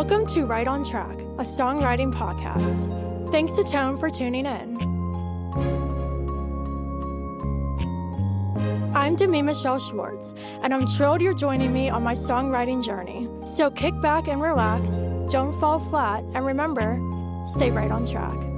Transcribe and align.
Welcome 0.00 0.26
to 0.28 0.46
Right 0.46 0.66
on 0.66 0.82
Track, 0.82 1.18
a 1.36 1.44
songwriting 1.44 2.10
podcast. 2.10 3.30
Thanks 3.30 3.52
to 3.52 3.62
Tone 3.62 3.98
for 3.98 4.08
tuning 4.08 4.46
in. 4.46 4.78
I'm 8.96 9.14
Demi 9.14 9.42
Michelle 9.42 9.78
Schwartz, 9.78 10.32
and 10.62 10.72
I'm 10.72 10.86
thrilled 10.86 11.20
you're 11.20 11.34
joining 11.34 11.74
me 11.74 11.90
on 11.90 12.02
my 12.02 12.14
songwriting 12.14 12.82
journey. 12.82 13.28
So 13.44 13.70
kick 13.70 13.92
back 14.00 14.26
and 14.26 14.40
relax, 14.40 14.88
don't 15.30 15.60
fall 15.60 15.78
flat, 15.78 16.24
and 16.32 16.46
remember, 16.46 16.98
stay 17.44 17.70
right 17.70 17.90
on 17.90 18.06
track. 18.06 18.49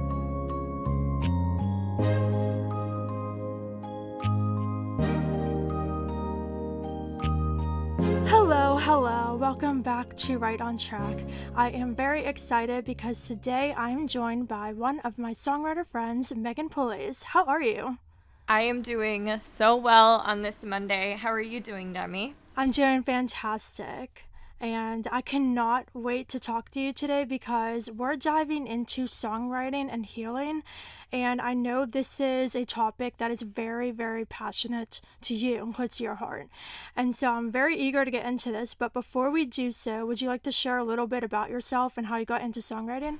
Welcome 9.53 9.83
back 9.83 10.15
to 10.17 10.39
Right 10.39 10.59
on 10.61 10.79
Track. 10.79 11.23
I 11.55 11.69
am 11.69 11.93
very 11.93 12.25
excited 12.25 12.85
because 12.85 13.27
today 13.27 13.71
I 13.77 13.91
am 13.91 14.07
joined 14.07 14.47
by 14.47 14.73
one 14.73 14.99
of 15.01 15.19
my 15.19 15.31
songwriter 15.31 15.85
friends, 15.85 16.33
Megan 16.35 16.69
Pullace. 16.69 17.21
How 17.21 17.45
are 17.45 17.61
you? 17.61 17.99
I 18.47 18.61
am 18.61 18.81
doing 18.81 19.39
so 19.43 19.75
well 19.75 20.23
on 20.25 20.41
this 20.41 20.63
Monday. 20.63 21.17
How 21.19 21.31
are 21.31 21.39
you 21.39 21.59
doing, 21.59 21.93
Demi? 21.93 22.33
I'm 22.57 22.71
doing 22.71 23.03
fantastic. 23.03 24.23
And 24.63 25.09
I 25.11 25.19
cannot 25.19 25.89
wait 25.93 26.29
to 26.29 26.39
talk 26.39 26.69
to 26.69 26.79
you 26.79 26.93
today 26.93 27.25
because 27.25 27.91
we're 27.91 28.15
diving 28.15 28.65
into 28.65 29.03
songwriting 29.03 29.89
and 29.91 30.05
healing. 30.05 30.63
And 31.11 31.41
I 31.41 31.53
know 31.53 31.85
this 31.85 32.21
is 32.21 32.55
a 32.55 32.63
topic 32.63 33.17
that 33.17 33.29
is 33.29 33.41
very, 33.41 33.91
very 33.91 34.23
passionate 34.23 35.01
to 35.23 35.33
you 35.33 35.61
and 35.61 35.73
close 35.73 35.97
to 35.97 36.03
your 36.05 36.15
heart. 36.15 36.47
And 36.95 37.13
so 37.13 37.31
I'm 37.31 37.51
very 37.51 37.77
eager 37.77 38.05
to 38.05 38.09
get 38.09 38.25
into 38.25 38.53
this. 38.53 38.73
But 38.73 38.93
before 38.93 39.29
we 39.29 39.43
do 39.43 39.69
so, 39.73 40.05
would 40.05 40.21
you 40.21 40.29
like 40.29 40.43
to 40.43 40.51
share 40.51 40.77
a 40.77 40.85
little 40.85 41.07
bit 41.07 41.25
about 41.25 41.49
yourself 41.49 41.97
and 41.97 42.07
how 42.07 42.15
you 42.15 42.23
got 42.23 42.41
into 42.41 42.61
songwriting? 42.61 43.17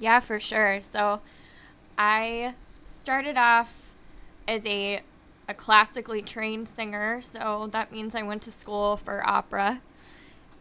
Yeah, 0.00 0.18
for 0.18 0.40
sure. 0.40 0.80
So 0.80 1.20
I 1.96 2.54
started 2.86 3.36
off 3.36 3.92
as 4.48 4.66
a 4.66 5.02
a 5.48 5.54
classically 5.54 6.22
trained 6.22 6.68
singer, 6.68 7.20
so 7.20 7.68
that 7.72 7.92
means 7.92 8.14
I 8.14 8.22
went 8.22 8.42
to 8.42 8.50
school 8.50 8.96
for 8.96 9.28
opera. 9.28 9.80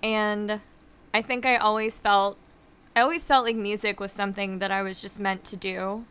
And 0.04 0.62
I 1.14 1.22
think 1.22 1.46
I 1.46 1.58
always 1.58 2.00
felt 2.00 2.38
I 2.96 3.02
always 3.02 3.24
felt 3.24 3.46
like 3.46 3.56
music 3.56 4.00
was 4.00 4.12
something 4.12 4.60
that 4.60 4.72
I 4.72 4.82
was 4.82 5.02
just 5.02 5.18
meant 5.18 5.46
to 5.46 5.56
do, 5.56 6.06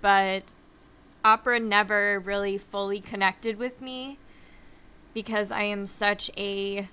but 0.00 0.44
opera 1.24 1.58
never 1.58 2.20
really 2.20 2.58
fully 2.58 3.00
connected 3.00 3.58
with 3.58 3.80
me 3.80 4.18
because 5.14 5.50
I 5.50 5.62
am 5.62 5.86
such 5.86 6.30
a 6.36 6.88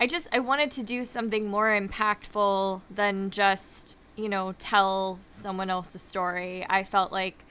I 0.00 0.06
just 0.06 0.28
I 0.32 0.40
wanted 0.40 0.70
to 0.72 0.82
do 0.82 1.04
something 1.04 1.46
more 1.46 1.68
impactful 1.68 2.82
than 2.90 3.30
just, 3.30 3.96
you 4.16 4.28
know, 4.28 4.54
tell 4.58 5.20
someone 5.30 5.70
else's 5.70 6.02
story. 6.02 6.66
I 6.68 6.82
felt 6.82 7.12
like 7.12 7.44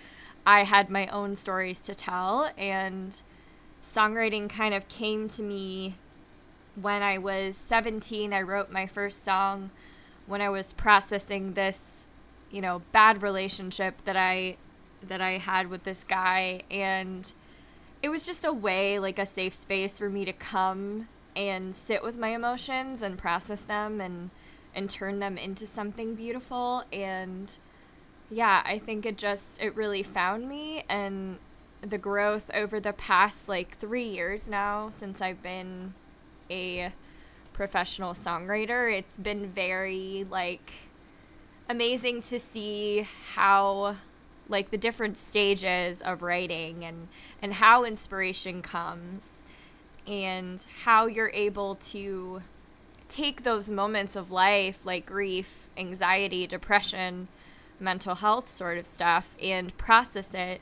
I 0.46 0.64
had 0.64 0.90
my 0.90 1.08
own 1.08 1.36
stories 1.36 1.80
to 1.80 1.96
tell, 1.96 2.52
and 2.58 3.22
songwriting 3.96 4.50
kind 4.50 4.74
of 4.74 4.88
came 4.88 5.28
to 5.30 5.42
me 5.42 5.96
when 6.76 7.02
I 7.02 7.18
was 7.18 7.56
17. 7.58 8.34
I 8.34 8.42
wrote 8.42 8.72
my 8.72 8.88
first 8.88 9.26
song 9.26 9.72
when 10.26 10.42
I 10.42 10.50
was 10.50 10.74
processing 10.74 11.54
this, 11.54 12.08
you 12.50 12.62
know, 12.62 12.82
bad 12.92 13.22
relationship 13.22 14.04
that 14.06 14.18
I 14.18 14.58
that 15.08 15.22
I 15.22 15.32
had 15.38 15.68
with 15.70 15.84
this 15.84 16.04
guy 16.04 16.62
and 16.70 17.34
it 18.04 18.10
was 18.10 18.26
just 18.26 18.46
a 18.46 18.54
way 18.54 19.00
like 19.00 19.20
a 19.20 19.26
safe 19.26 19.60
space 19.60 19.98
for 19.98 20.10
me 20.10 20.26
to 20.26 20.34
come 20.34 21.08
and 21.36 21.74
sit 21.74 22.04
with 22.04 22.18
my 22.18 22.30
emotions 22.30 23.02
and 23.02 23.18
process 23.18 23.62
them 23.62 24.02
and 24.02 24.30
and 24.74 24.90
turn 24.90 25.20
them 25.20 25.38
into 25.38 25.66
something 25.66 26.16
beautiful 26.16 26.84
and 26.94 27.58
yeah, 28.30 28.62
I 28.66 28.80
think 28.80 29.06
it 29.06 29.18
just 29.18 29.62
it 29.62 29.76
really 29.76 30.04
found 30.04 30.48
me 30.48 30.86
and 30.88 31.38
the 31.82 31.98
growth 31.98 32.50
over 32.54 32.80
the 32.80 32.94
past 32.94 33.50
like 33.50 33.78
3 33.80 34.04
years 34.04 34.48
now 34.48 34.90
since 34.90 35.20
I've 35.20 35.44
been 35.44 35.94
a 36.52 36.94
professional 37.54 38.14
songwriter, 38.14 38.96
it's 38.96 39.18
been 39.18 39.52
very 39.52 40.26
like 40.30 40.72
amazing 41.70 42.22
to 42.22 42.40
see 42.40 43.08
how 43.36 43.96
like 44.50 44.70
the 44.72 44.78
different 44.78 45.16
stages 45.18 46.02
of 46.02 46.22
writing 46.22 46.84
and 46.84 47.08
and 47.42 47.54
how 47.54 47.84
inspiration 47.84 48.62
comes 48.62 49.46
and 50.06 50.66
how 50.84 51.06
you're 51.06 51.32
able 51.34 51.76
to 51.76 52.42
take 53.08 53.44
those 53.44 53.70
moments 53.70 54.16
of 54.16 54.32
life 54.32 54.80
like 54.84 55.06
grief, 55.06 55.70
anxiety, 55.78 56.48
depression, 56.48 57.28
mental 57.80 58.16
health 58.16 58.50
sort 58.50 58.78
of 58.78 58.86
stuff 58.86 59.36
and 59.42 59.76
process 59.78 60.34
it 60.34 60.62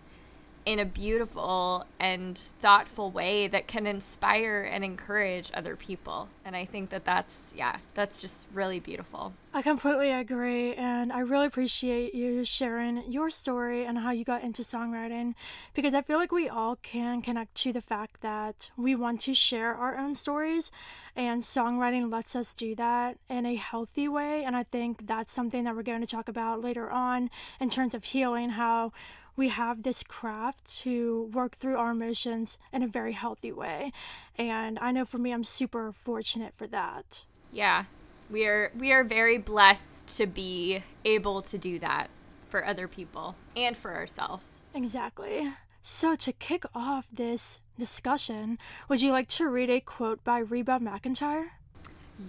in 0.69 0.77
a 0.77 0.85
beautiful 0.85 1.83
and 1.99 2.37
thoughtful 2.61 3.09
way 3.09 3.47
that 3.47 3.65
can 3.65 3.87
inspire 3.87 4.61
and 4.61 4.85
encourage 4.85 5.49
other 5.51 5.75
people. 5.75 6.29
And 6.45 6.55
I 6.55 6.65
think 6.65 6.91
that 6.91 7.05
that's, 7.05 7.51
yeah, 7.55 7.77
that's 7.95 8.19
just 8.19 8.45
really 8.53 8.79
beautiful. 8.79 9.33
I 9.51 9.63
completely 9.63 10.11
agree. 10.11 10.75
And 10.75 11.11
I 11.11 11.21
really 11.21 11.47
appreciate 11.47 12.13
you 12.13 12.45
sharing 12.45 13.11
your 13.11 13.31
story 13.31 13.83
and 13.83 13.97
how 13.97 14.11
you 14.11 14.23
got 14.23 14.43
into 14.43 14.61
songwriting 14.61 15.33
because 15.73 15.95
I 15.95 16.03
feel 16.03 16.19
like 16.19 16.31
we 16.31 16.47
all 16.47 16.75
can 16.75 17.23
connect 17.23 17.55
to 17.63 17.73
the 17.73 17.81
fact 17.81 18.21
that 18.21 18.69
we 18.77 18.93
want 18.93 19.21
to 19.21 19.33
share 19.33 19.73
our 19.73 19.97
own 19.97 20.13
stories. 20.13 20.71
And 21.15 21.41
songwriting 21.41 22.11
lets 22.11 22.35
us 22.35 22.53
do 22.53 22.75
that 22.75 23.17
in 23.27 23.47
a 23.47 23.55
healthy 23.55 24.07
way. 24.07 24.43
And 24.43 24.55
I 24.55 24.61
think 24.61 25.07
that's 25.07 25.33
something 25.33 25.63
that 25.63 25.75
we're 25.75 25.81
going 25.81 26.01
to 26.01 26.07
talk 26.07 26.29
about 26.29 26.61
later 26.61 26.91
on 26.91 27.31
in 27.59 27.71
terms 27.71 27.95
of 27.95 28.03
healing, 28.03 28.51
how 28.51 28.93
we 29.39 29.47
have 29.47 29.83
this 29.83 30.03
craft 30.03 30.65
to 30.81 31.31
work 31.33 31.55
through 31.57 31.77
our 31.77 31.91
emotions 31.91 32.57
in 32.73 32.83
a 32.83 32.87
very 32.87 33.13
healthy 33.13 33.53
way. 33.53 33.93
And 34.37 34.77
I 34.79 34.91
know 34.91 35.05
for 35.05 35.17
me, 35.17 35.31
I'm 35.31 35.45
super 35.45 35.93
fortunate 35.93 36.53
for 36.57 36.67
that. 36.67 37.25
Yeah, 37.51 37.85
we 38.29 38.45
are 38.45 38.71
we 38.77 38.91
are 38.91 39.03
very 39.03 39.37
blessed 39.37 40.07
to 40.17 40.27
be 40.27 40.83
able 41.05 41.41
to 41.43 41.57
do 41.57 41.79
that 41.79 42.09
for 42.49 42.65
other 42.65 42.87
people 42.87 43.35
and 43.55 43.77
for 43.77 43.95
ourselves. 43.95 44.59
Exactly. 44.75 45.53
So 45.81 46.15
to 46.15 46.33
kick 46.33 46.65
off 46.75 47.07
this 47.11 47.61
discussion, 47.77 48.59
would 48.89 49.01
you 49.01 49.13
like 49.13 49.29
to 49.29 49.47
read 49.47 49.69
a 49.69 49.79
quote 49.79 50.21
by 50.25 50.39
Reba 50.39 50.79
McEntire? 50.79 51.51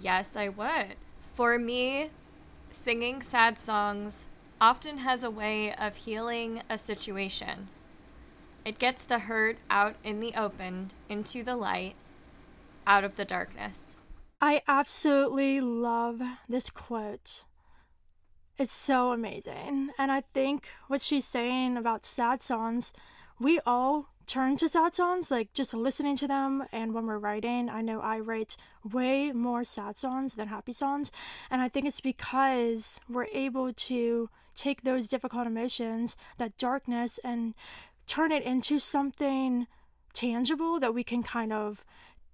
Yes, 0.01 0.37
I 0.37 0.47
would. 0.47 0.95
For 1.33 1.59
me, 1.59 2.09
singing 2.83 3.21
sad 3.21 3.59
songs 3.59 4.27
often 4.61 4.99
has 4.99 5.23
a 5.23 5.31
way 5.31 5.73
of 5.73 5.95
healing 5.97 6.61
a 6.69 6.77
situation. 6.77 7.67
It 8.63 8.77
gets 8.77 9.03
the 9.03 9.19
hurt 9.19 9.57
out 9.71 9.95
in 10.03 10.19
the 10.19 10.35
open, 10.35 10.91
into 11.09 11.43
the 11.43 11.55
light, 11.55 11.95
out 12.85 13.03
of 13.03 13.15
the 13.15 13.25
darkness. 13.25 13.79
I 14.39 14.61
absolutely 14.67 15.59
love 15.59 16.21
this 16.47 16.69
quote. 16.69 17.45
It's 18.57 18.73
so 18.73 19.11
amazing. 19.11 19.89
And 19.97 20.11
I 20.11 20.21
think 20.33 20.69
what 20.87 21.01
she's 21.01 21.25
saying 21.25 21.75
about 21.75 22.05
sad 22.05 22.43
songs, 22.43 22.93
we 23.39 23.59
all 23.65 24.09
turn 24.27 24.57
to 24.57 24.69
sad 24.69 24.93
songs, 24.93 25.31
like 25.31 25.53
just 25.53 25.73
listening 25.73 26.15
to 26.17 26.27
them. 26.27 26.65
And 26.71 26.93
when 26.93 27.07
we're 27.07 27.17
writing, 27.17 27.67
I 27.67 27.81
know 27.81 27.99
I 27.99 28.19
write 28.19 28.57
way 28.83 29.31
more 29.31 29.63
sad 29.63 29.97
songs 29.97 30.35
than 30.35 30.49
happy 30.49 30.73
songs. 30.73 31.11
And 31.49 31.61
I 31.61 31.69
think 31.69 31.87
it's 31.87 32.01
because 32.01 32.99
we're 33.09 33.25
able 33.33 33.73
to 33.73 34.29
take 34.55 34.83
those 34.83 35.07
difficult 35.07 35.47
emotions, 35.47 36.17
that 36.37 36.57
darkness, 36.57 37.19
and 37.23 37.53
turn 38.07 38.31
it 38.31 38.43
into 38.43 38.79
something 38.79 39.67
tangible 40.13 40.79
that 40.79 40.93
we 40.93 41.03
can 41.03 41.23
kind 41.23 41.53
of 41.53 41.85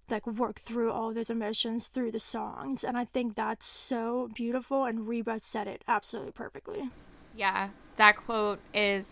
like 0.09 0.25
work 0.25 0.59
through 0.59 0.91
all 0.91 1.13
those 1.13 1.29
emotions 1.29 1.88
through 1.88 2.11
the 2.11 2.19
songs. 2.19 2.84
And 2.84 2.97
i 2.97 3.05
think 3.05 3.35
that's 3.35 3.66
so 3.66 4.29
beautiful 4.34 4.85
and 4.85 5.08
reba 5.08 5.40
said 5.40 5.67
it 5.67 5.84
absolutely 5.87 6.31
perfectly. 6.31 6.90
Yeah 7.35 7.69
that 7.97 8.16
quote 8.16 8.59
is 8.73 9.05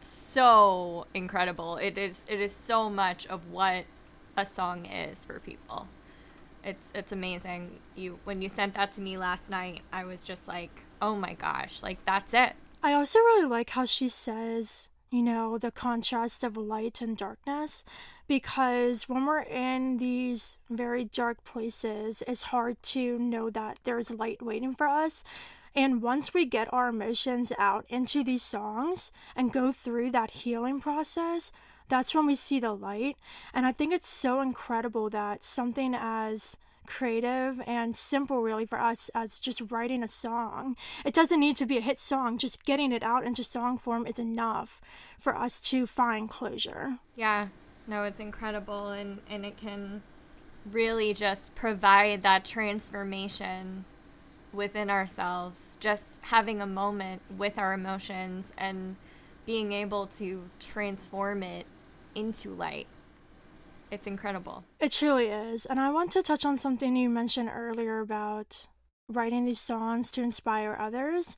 so 0.00 1.06
incredible. 1.14 1.76
It 1.76 1.98
is 1.98 2.24
it 2.28 2.40
is 2.40 2.54
so 2.54 2.88
much 2.88 3.26
of 3.26 3.50
what 3.50 3.84
a 4.36 4.44
song 4.44 4.86
is 4.86 5.18
for 5.18 5.38
people 5.40 5.86
it's 6.64 6.88
it's 6.94 7.12
amazing 7.12 7.70
you 7.94 8.18
when 8.24 8.40
you 8.40 8.48
sent 8.48 8.74
that 8.74 8.90
to 8.92 9.00
me 9.00 9.18
last 9.18 9.50
night 9.50 9.82
i 9.92 10.04
was 10.04 10.24
just 10.24 10.48
like 10.48 10.84
oh 11.04 11.14
my 11.14 11.34
gosh, 11.34 11.82
like 11.82 11.98
that's 12.06 12.32
it. 12.32 12.54
I 12.82 12.94
also 12.94 13.18
really 13.18 13.46
like 13.46 13.70
how 13.70 13.84
she 13.84 14.08
says, 14.08 14.88
you 15.10 15.22
know, 15.22 15.58
the 15.58 15.70
contrast 15.70 16.42
of 16.42 16.56
light 16.56 17.02
and 17.02 17.14
darkness 17.14 17.84
because 18.26 19.06
when 19.06 19.26
we're 19.26 19.42
in 19.42 19.98
these 19.98 20.56
very 20.70 21.04
dark 21.04 21.44
places, 21.44 22.22
it's 22.26 22.44
hard 22.44 22.82
to 22.94 23.18
know 23.18 23.50
that 23.50 23.80
there's 23.84 24.10
light 24.10 24.40
waiting 24.40 24.74
for 24.74 24.86
us. 24.86 25.24
And 25.74 26.00
once 26.00 26.32
we 26.32 26.46
get 26.46 26.72
our 26.72 26.88
emotions 26.88 27.52
out 27.58 27.84
into 27.90 28.24
these 28.24 28.42
songs 28.42 29.12
and 29.36 29.52
go 29.52 29.72
through 29.72 30.10
that 30.12 30.30
healing 30.30 30.80
process, 30.80 31.52
that's 31.88 32.14
when 32.14 32.26
we 32.26 32.34
see 32.34 32.60
the 32.60 32.72
light. 32.72 33.16
And 33.52 33.66
I 33.66 33.72
think 33.72 33.92
it's 33.92 34.08
so 34.08 34.40
incredible 34.40 35.10
that 35.10 35.44
something 35.44 35.94
as 35.94 36.56
creative 36.86 37.60
and 37.66 37.96
simple, 37.96 38.42
really, 38.42 38.66
for 38.66 38.80
us 38.80 39.10
as 39.14 39.40
just 39.40 39.62
writing 39.70 40.02
a 40.02 40.08
song. 40.08 40.76
It 41.04 41.14
doesn't 41.14 41.40
need 41.40 41.56
to 41.56 41.66
be 41.66 41.78
a 41.78 41.82
hit 41.82 41.98
song, 41.98 42.38
just 42.38 42.64
getting 42.64 42.92
it 42.92 43.02
out 43.02 43.24
into 43.24 43.44
song 43.44 43.78
form 43.78 44.06
is 44.06 44.18
enough 44.18 44.80
for 45.18 45.36
us 45.36 45.60
to 45.60 45.86
find 45.86 46.28
closure. 46.28 46.98
Yeah, 47.16 47.48
no, 47.86 48.04
it's 48.04 48.20
incredible, 48.20 48.88
and, 48.88 49.20
and 49.28 49.44
it 49.44 49.56
can 49.56 50.02
really 50.70 51.14
just 51.14 51.54
provide 51.54 52.22
that 52.22 52.44
transformation 52.44 53.84
within 54.52 54.88
ourselves, 54.90 55.76
just 55.80 56.18
having 56.22 56.60
a 56.60 56.66
moment 56.66 57.22
with 57.36 57.58
our 57.58 57.72
emotions 57.72 58.52
and 58.56 58.96
being 59.46 59.72
able 59.72 60.06
to 60.06 60.48
transform 60.58 61.42
it 61.42 61.66
into 62.14 62.50
light. 62.50 62.86
It's 63.90 64.06
incredible. 64.06 64.64
It 64.80 64.92
truly 64.92 65.26
is. 65.28 65.66
And 65.66 65.78
I 65.78 65.90
want 65.90 66.10
to 66.12 66.22
touch 66.22 66.44
on 66.44 66.58
something 66.58 66.96
you 66.96 67.08
mentioned 67.08 67.50
earlier 67.52 68.00
about 68.00 68.66
writing 69.08 69.44
these 69.44 69.60
songs 69.60 70.10
to 70.12 70.22
inspire 70.22 70.76
others. 70.78 71.36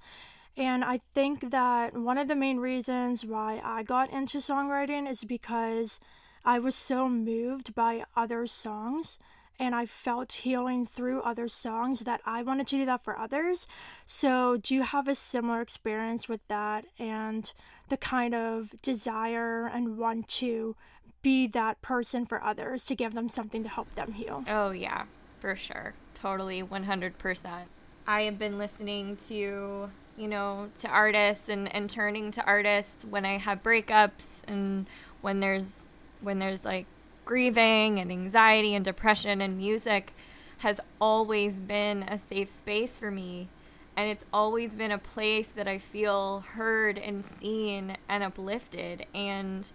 And 0.57 0.85
I 0.85 1.01
think 1.15 1.51
that 1.51 1.95
one 1.95 2.17
of 2.17 2.29
the 2.29 2.37
main 2.37 2.59
reasons 2.59 3.25
why 3.25 3.61
I 3.63 3.83
got 3.83 4.11
into 4.11 4.39
songwriting 4.39 5.09
is 5.09 5.25
because 5.25 6.01
I 6.45 6.59
was 6.59 6.75
so 6.75 7.09
moved 7.09 7.75
by 7.75 8.05
other 8.17 8.47
songs 8.47 9.19
and 9.59 9.75
I 9.75 9.87
felt 9.87 10.33
healing 10.33 10.87
through 10.87 11.23
other 11.23 11.49
songs 11.49 12.01
that 12.01 12.21
I 12.25 12.43
wanted 12.43 12.67
to 12.69 12.77
do 12.77 12.87
that 12.87 13.05
for 13.05 13.19
others. 13.19 13.67
So, 14.05 14.57
do 14.57 14.75
you 14.75 14.83
have 14.83 15.09
a 15.09 15.15
similar 15.15 15.61
experience 15.61 16.29
with 16.29 16.47
that 16.49 16.85
and 16.99 17.53
the 17.89 17.97
kind 17.97 18.35
of 18.35 18.75
desire 18.83 19.67
and 19.67 19.99
want 19.99 20.29
to 20.29 20.77
be 21.23 21.47
that 21.47 21.81
person 21.83 22.27
for 22.27 22.43
others 22.43 22.85
to 22.85 22.95
give 22.95 23.15
them 23.15 23.29
something 23.29 23.63
to 23.63 23.69
help 23.69 23.95
them 23.95 24.13
heal? 24.13 24.45
Oh, 24.49 24.71
yeah, 24.71 25.05
for 25.41 25.57
sure. 25.57 25.95
Totally, 26.15 26.63
100%. 26.63 27.63
I 28.07 28.23
have 28.23 28.39
been 28.39 28.59
listening 28.59 29.17
to, 29.29 29.91
you 30.17 30.29
know, 30.29 30.71
to 30.79 30.89
artists 30.89 31.49
and, 31.49 31.75
and 31.75 31.91
turning 31.91 32.31
to 32.33 32.45
artists 32.45 33.05
when 33.05 33.25
I 33.25 33.39
have 33.39 33.63
breakups 33.63 34.27
and 34.47 34.87
when 35.21 35.41
there's 35.41 35.87
when 36.21 36.39
there's 36.39 36.65
like 36.65 36.87
grieving 37.25 37.99
and 37.99 38.11
anxiety 38.11 38.75
and 38.75 38.85
depression 38.85 39.41
and 39.41 39.59
music 39.59 40.15
has 40.59 40.81
always 41.01 41.61
been 41.61 42.05
a 42.05 42.17
safe 42.17 42.49
space 42.49 42.97
for 42.97 43.11
me 43.11 43.49
and 43.97 44.11
it's 44.11 44.25
always 44.33 44.75
been 44.75 44.93
a 44.93 44.99
place 44.99 45.49
that 45.49 45.67
I 45.67 45.79
feel 45.79 46.41
heard 46.41 46.99
and 46.99 47.25
seen 47.25 47.97
and 48.09 48.23
uplifted. 48.23 49.07
And 49.15 49.71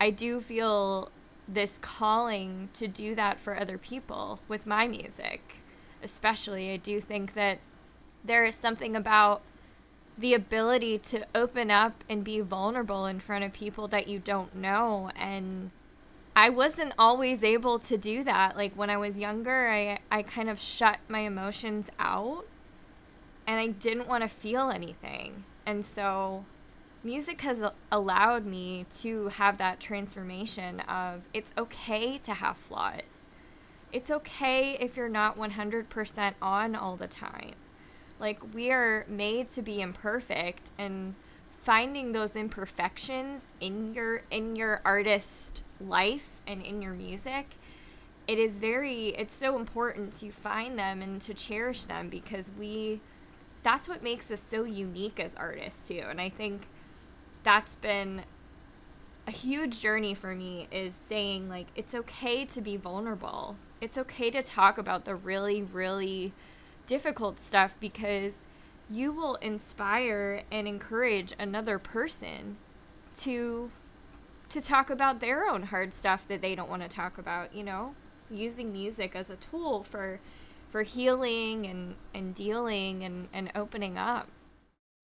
I 0.00 0.10
do 0.10 0.40
feel 0.40 1.10
this 1.46 1.78
calling 1.80 2.68
to 2.74 2.88
do 2.88 3.14
that 3.14 3.38
for 3.38 3.58
other 3.58 3.78
people 3.78 4.40
with 4.48 4.66
my 4.66 4.88
music 4.88 5.62
especially. 6.02 6.72
I 6.72 6.76
do 6.76 7.00
think 7.00 7.34
that 7.34 7.58
there 8.24 8.44
is 8.44 8.54
something 8.54 8.96
about 8.96 9.42
the 10.18 10.34
ability 10.34 10.98
to 10.98 11.26
open 11.34 11.70
up 11.70 12.04
and 12.08 12.22
be 12.22 12.40
vulnerable 12.40 13.06
in 13.06 13.20
front 13.20 13.44
of 13.44 13.52
people 13.52 13.88
that 13.88 14.08
you 14.08 14.18
don't 14.18 14.54
know. 14.54 15.10
And 15.16 15.70
I 16.36 16.50
wasn't 16.50 16.92
always 16.98 17.42
able 17.42 17.78
to 17.80 17.96
do 17.96 18.22
that. 18.24 18.56
Like 18.56 18.74
when 18.74 18.90
I 18.90 18.96
was 18.96 19.18
younger, 19.18 19.68
I 19.68 19.98
I 20.10 20.22
kind 20.22 20.50
of 20.50 20.60
shut 20.60 20.98
my 21.08 21.20
emotions 21.20 21.90
out 21.98 22.46
and 23.46 23.58
I 23.58 23.68
didn't 23.68 24.08
want 24.08 24.22
to 24.22 24.28
feel 24.28 24.70
anything. 24.70 25.44
And 25.66 25.84
so 25.84 26.44
music 27.04 27.40
has 27.42 27.64
allowed 27.90 28.46
me 28.46 28.86
to 29.00 29.28
have 29.28 29.58
that 29.58 29.80
transformation 29.80 30.80
of 30.80 31.22
it's 31.32 31.52
okay 31.56 32.18
to 32.18 32.34
have 32.34 32.56
flaws. 32.56 33.28
It's 33.92 34.10
okay 34.10 34.76
if 34.80 34.96
you're 34.96 35.08
not 35.08 35.38
100% 35.38 36.34
on 36.40 36.74
all 36.74 36.96
the 36.96 37.06
time. 37.06 37.54
Like 38.18 38.54
we 38.54 38.70
are 38.70 39.04
made 39.08 39.48
to 39.50 39.62
be 39.62 39.80
imperfect 39.80 40.70
and 40.78 41.14
finding 41.62 42.12
those 42.12 42.34
imperfections 42.34 43.46
in 43.60 43.94
your 43.94 44.22
in 44.30 44.56
your 44.56 44.80
artist 44.84 45.62
life 45.80 46.40
and 46.46 46.60
in 46.62 46.82
your 46.82 46.92
music 46.92 47.46
it 48.26 48.38
is 48.38 48.52
very 48.52 49.08
it's 49.10 49.34
so 49.34 49.56
important 49.56 50.12
to 50.12 50.30
find 50.30 50.78
them 50.78 51.00
and 51.00 51.20
to 51.20 51.32
cherish 51.32 51.84
them 51.84 52.08
because 52.08 52.50
we 52.58 53.00
that's 53.62 53.88
what 53.88 54.02
makes 54.02 54.30
us 54.30 54.42
so 54.50 54.64
unique 54.64 55.20
as 55.20 55.34
artists 55.36 55.88
too 55.88 56.04
and 56.08 56.20
i 56.20 56.28
think 56.28 56.66
that's 57.42 57.76
been 57.76 58.22
a 59.26 59.30
huge 59.30 59.80
journey 59.80 60.14
for 60.14 60.34
me 60.34 60.66
is 60.70 60.94
saying 61.08 61.48
like 61.48 61.66
it's 61.76 61.94
okay 61.94 62.44
to 62.44 62.60
be 62.60 62.76
vulnerable 62.76 63.56
it's 63.80 63.96
okay 63.96 64.30
to 64.30 64.42
talk 64.42 64.78
about 64.78 65.04
the 65.04 65.14
really 65.14 65.62
really 65.62 66.32
difficult 66.86 67.40
stuff 67.40 67.74
because 67.78 68.38
you 68.90 69.12
will 69.12 69.36
inspire 69.36 70.42
and 70.50 70.68
encourage 70.68 71.32
another 71.38 71.78
person 71.78 72.56
to 73.16 73.70
to 74.52 74.60
talk 74.60 74.90
about 74.90 75.20
their 75.20 75.48
own 75.48 75.64
hard 75.64 75.94
stuff 75.94 76.28
that 76.28 76.42
they 76.42 76.54
don't 76.54 76.68
want 76.68 76.82
to 76.82 76.88
talk 76.88 77.16
about, 77.16 77.54
you 77.54 77.64
know? 77.64 77.94
Using 78.30 78.70
music 78.70 79.16
as 79.16 79.30
a 79.30 79.36
tool 79.36 79.82
for 79.82 80.20
for 80.72 80.82
healing 80.82 81.66
and 81.66 81.94
and 82.12 82.34
dealing 82.34 83.04
and 83.04 83.28
and 83.32 83.52
opening 83.54 83.96
up. 83.96 84.28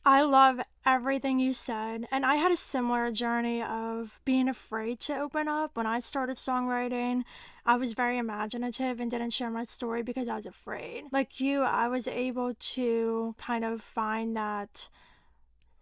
I 0.04 0.22
love 0.22 0.60
everything 0.86 1.38
you 1.38 1.52
said. 1.52 2.06
And 2.10 2.24
I 2.24 2.36
had 2.36 2.50
a 2.50 2.56
similar 2.56 3.12
journey 3.12 3.62
of 3.62 4.18
being 4.24 4.48
afraid 4.48 5.00
to 5.00 5.18
open 5.18 5.48
up. 5.48 5.76
When 5.76 5.86
I 5.86 5.98
started 5.98 6.36
songwriting, 6.36 7.24
I 7.66 7.76
was 7.76 7.92
very 7.92 8.16
imaginative 8.16 8.98
and 8.98 9.10
didn't 9.10 9.34
share 9.34 9.50
my 9.50 9.64
story 9.64 10.02
because 10.02 10.26
I 10.26 10.36
was 10.36 10.46
afraid. 10.46 11.04
Like 11.12 11.40
you, 11.40 11.62
I 11.62 11.88
was 11.88 12.08
able 12.08 12.54
to 12.54 13.34
kind 13.36 13.66
of 13.66 13.82
find 13.82 14.34
that 14.34 14.88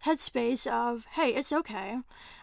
headspace 0.07 0.65
of, 0.65 1.05
hey, 1.15 1.35
it's 1.35 1.51
okay. 1.51 1.97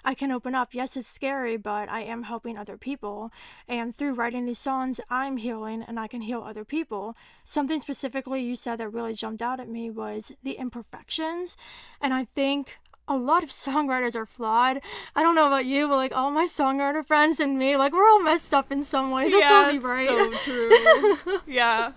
I 0.05 0.13
can 0.13 0.31
open 0.31 0.55
up. 0.55 0.75
Yes, 0.75 0.99
it's 0.99 1.09
scary, 1.09 1.57
but 1.57 1.89
I 1.89 2.03
am 2.03 2.25
helping 2.25 2.59
other 2.59 2.77
people. 2.77 3.33
And 3.67 3.97
through 3.97 4.13
writing 4.13 4.45
these 4.45 4.59
songs, 4.59 5.01
I'm 5.09 5.39
healing 5.39 5.83
and 5.83 5.99
I 5.99 6.07
can 6.07 6.21
heal 6.21 6.43
other 6.43 6.65
people. 6.65 7.17
Something 7.43 7.81
specifically 7.81 8.43
you 8.43 8.55
said 8.55 8.77
that 8.77 8.91
really 8.91 9.15
jumped 9.15 9.41
out 9.41 9.61
at 9.61 9.69
me 9.69 9.91
was 9.91 10.33
the 10.43 10.53
imperfections. 10.53 11.57
And 12.03 12.13
I 12.13 12.27
think 12.35 12.79
a 13.07 13.17
lot 13.17 13.43
of 13.43 13.51
songwriters 13.51 14.15
are 14.15 14.27
flawed. 14.27 14.81
I 15.15 15.23
don't 15.23 15.35
know 15.35 15.47
about 15.47 15.67
you, 15.67 15.89
but 15.89 15.97
like 15.97 16.15
all 16.15 16.31
my 16.31 16.47
songwriter 16.47 17.07
friends 17.07 17.39
and 17.41 17.59
me, 17.59 17.77
like 17.77 17.93
we're 17.93 18.09
all 18.09 18.23
messed 18.23 18.55
up 18.55 18.73
in 18.73 18.83
some 18.83 19.11
way. 19.11 19.31
That's 19.31 19.49
yeah, 19.49 19.71
we 19.71 19.79
write. 19.79 20.09
So 20.09 20.33
true. 20.33 21.41
yeah. 21.47 21.93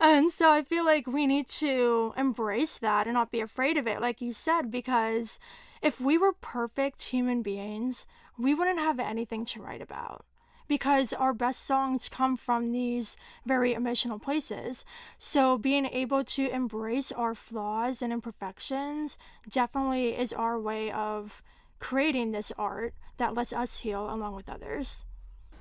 and 0.00 0.30
so 0.30 0.52
I 0.52 0.62
feel 0.62 0.84
like 0.84 1.06
we 1.06 1.26
need 1.26 1.48
to 1.48 2.12
embrace 2.16 2.78
that 2.78 3.06
and 3.06 3.14
not 3.14 3.30
be 3.30 3.40
afraid 3.40 3.76
of 3.76 3.86
it, 3.86 4.00
like 4.00 4.20
you 4.20 4.32
said, 4.32 4.70
because 4.70 5.38
if 5.82 6.00
we 6.00 6.18
were 6.18 6.32
perfect 6.32 7.02
human 7.04 7.42
beings, 7.42 8.06
we 8.38 8.54
wouldn't 8.54 8.78
have 8.78 9.00
anything 9.00 9.44
to 9.46 9.62
write 9.62 9.82
about 9.82 10.24
because 10.70 11.12
our 11.12 11.34
best 11.34 11.64
songs 11.64 12.08
come 12.08 12.36
from 12.36 12.70
these 12.70 13.16
very 13.44 13.74
emotional 13.74 14.20
places. 14.20 14.84
So 15.18 15.58
being 15.58 15.84
able 15.84 16.22
to 16.22 16.48
embrace 16.48 17.10
our 17.10 17.34
flaws 17.34 18.02
and 18.02 18.12
imperfections 18.12 19.18
definitely 19.50 20.16
is 20.16 20.32
our 20.32 20.60
way 20.60 20.92
of 20.92 21.42
creating 21.80 22.30
this 22.30 22.52
art 22.56 22.94
that 23.16 23.34
lets 23.34 23.52
us 23.52 23.80
heal 23.80 24.08
along 24.14 24.36
with 24.36 24.48
others. 24.48 25.04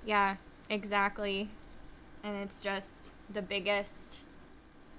Yeah, 0.05 0.35
exactly. 0.69 1.49
And 2.23 2.37
it's 2.37 2.59
just 2.59 3.09
the 3.33 3.41
biggest 3.41 4.19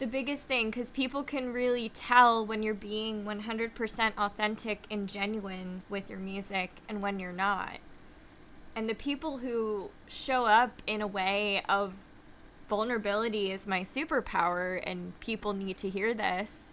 the 0.01 0.07
biggest 0.09 0.43
thing 0.45 0.73
cuz 0.73 0.91
people 0.91 1.23
can 1.23 1.53
really 1.53 1.89
tell 1.91 2.45
when 2.45 2.65
you're 2.65 2.75
being 2.75 3.25
100% 3.25 4.13
authentic 4.19 4.87
and 4.91 5.09
genuine 5.09 5.83
with 5.89 6.11
your 6.11 6.19
music 6.19 6.71
and 6.89 7.01
when 7.01 7.21
you're 7.21 7.33
not 7.33 7.79
and 8.75 8.89
the 8.89 8.95
people 8.95 9.39
who 9.39 9.91
show 10.07 10.47
up 10.47 10.83
in 10.87 11.01
a 11.01 11.07
way 11.07 11.63
of 11.69 11.95
vulnerability 12.69 13.51
is 13.51 13.67
my 13.67 13.81
superpower 13.83 14.81
and 14.87 15.19
people 15.21 15.53
need 15.53 15.77
to 15.79 15.91
hear 15.91 16.15
this. 16.15 16.71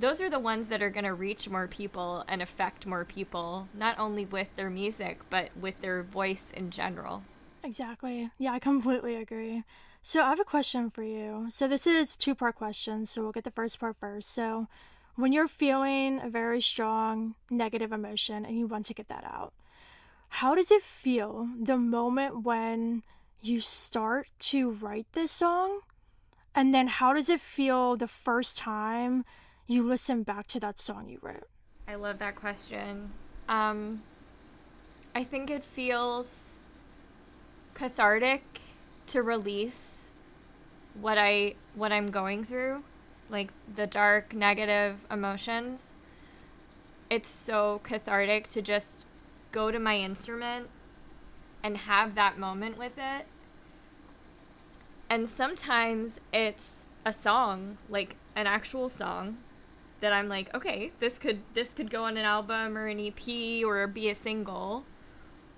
Those 0.00 0.20
are 0.20 0.30
the 0.30 0.38
ones 0.38 0.68
that 0.68 0.82
are 0.82 0.90
going 0.90 1.04
to 1.04 1.14
reach 1.14 1.48
more 1.48 1.68
people 1.68 2.24
and 2.26 2.42
affect 2.42 2.86
more 2.86 3.04
people 3.04 3.68
not 3.72 3.98
only 3.98 4.24
with 4.24 4.48
their 4.56 4.70
music 4.70 5.20
but 5.30 5.50
with 5.58 5.80
their 5.80 6.02
voice 6.02 6.52
in 6.54 6.70
general. 6.70 7.22
Exactly. 7.62 8.30
Yeah 8.38 8.52
i 8.52 8.58
completely 8.58 9.14
agree. 9.14 9.62
So 10.02 10.24
i 10.24 10.30
have 10.30 10.40
a 10.40 10.44
question 10.44 10.90
for 10.90 11.04
you. 11.04 11.46
So 11.48 11.68
this 11.68 11.86
is 11.86 12.16
two 12.16 12.34
part 12.34 12.56
question 12.56 13.06
so 13.06 13.22
we'll 13.22 13.32
get 13.32 13.44
the 13.44 13.50
first 13.52 13.78
part 13.78 13.96
first. 14.00 14.30
So 14.30 14.66
when 15.14 15.32
you're 15.32 15.48
feeling 15.48 16.20
a 16.20 16.28
very 16.28 16.60
strong 16.60 17.34
negative 17.50 17.92
emotion 17.92 18.44
and 18.44 18.58
you 18.58 18.66
want 18.66 18.86
to 18.86 18.94
get 18.94 19.08
that 19.08 19.24
out 19.24 19.52
how 20.30 20.54
does 20.54 20.70
it 20.70 20.82
feel 20.82 21.48
the 21.60 21.76
moment 21.76 22.44
when 22.44 23.02
you 23.42 23.60
start 23.60 24.28
to 24.38 24.70
write 24.70 25.06
this 25.12 25.32
song? 25.32 25.80
And 26.54 26.74
then 26.74 26.86
how 26.86 27.12
does 27.12 27.28
it 27.28 27.40
feel 27.40 27.96
the 27.96 28.08
first 28.08 28.56
time 28.56 29.24
you 29.66 29.86
listen 29.86 30.22
back 30.22 30.46
to 30.48 30.60
that 30.60 30.78
song 30.78 31.08
you 31.08 31.18
wrote? 31.22 31.48
I 31.86 31.94
love 31.96 32.18
that 32.18 32.36
question. 32.36 33.12
Um, 33.48 34.02
I 35.14 35.24
think 35.24 35.50
it 35.50 35.64
feels 35.64 36.54
cathartic 37.74 38.60
to 39.08 39.22
release 39.22 40.10
what 41.00 41.18
I 41.18 41.54
what 41.74 41.92
I'm 41.92 42.10
going 42.10 42.44
through, 42.44 42.82
like 43.28 43.50
the 43.74 43.86
dark 43.86 44.34
negative 44.34 44.98
emotions, 45.10 45.94
it's 47.08 47.28
so 47.28 47.80
cathartic 47.82 48.48
to 48.48 48.62
just 48.62 49.04
go 49.52 49.70
to 49.70 49.78
my 49.78 49.98
instrument 49.98 50.68
and 51.62 51.76
have 51.76 52.14
that 52.14 52.38
moment 52.38 52.78
with 52.78 52.92
it. 52.96 53.26
And 55.08 55.28
sometimes 55.28 56.20
it's 56.32 56.88
a 57.04 57.12
song, 57.12 57.78
like 57.88 58.16
an 58.36 58.46
actual 58.46 58.88
song 58.88 59.38
that 60.00 60.12
I'm 60.12 60.28
like, 60.28 60.54
okay, 60.54 60.92
this 61.00 61.18
could 61.18 61.40
this 61.54 61.68
could 61.70 61.90
go 61.90 62.04
on 62.04 62.16
an 62.16 62.24
album 62.24 62.76
or 62.76 62.86
an 62.86 63.00
EP 63.00 63.64
or 63.64 63.86
be 63.86 64.08
a 64.08 64.14
single. 64.14 64.84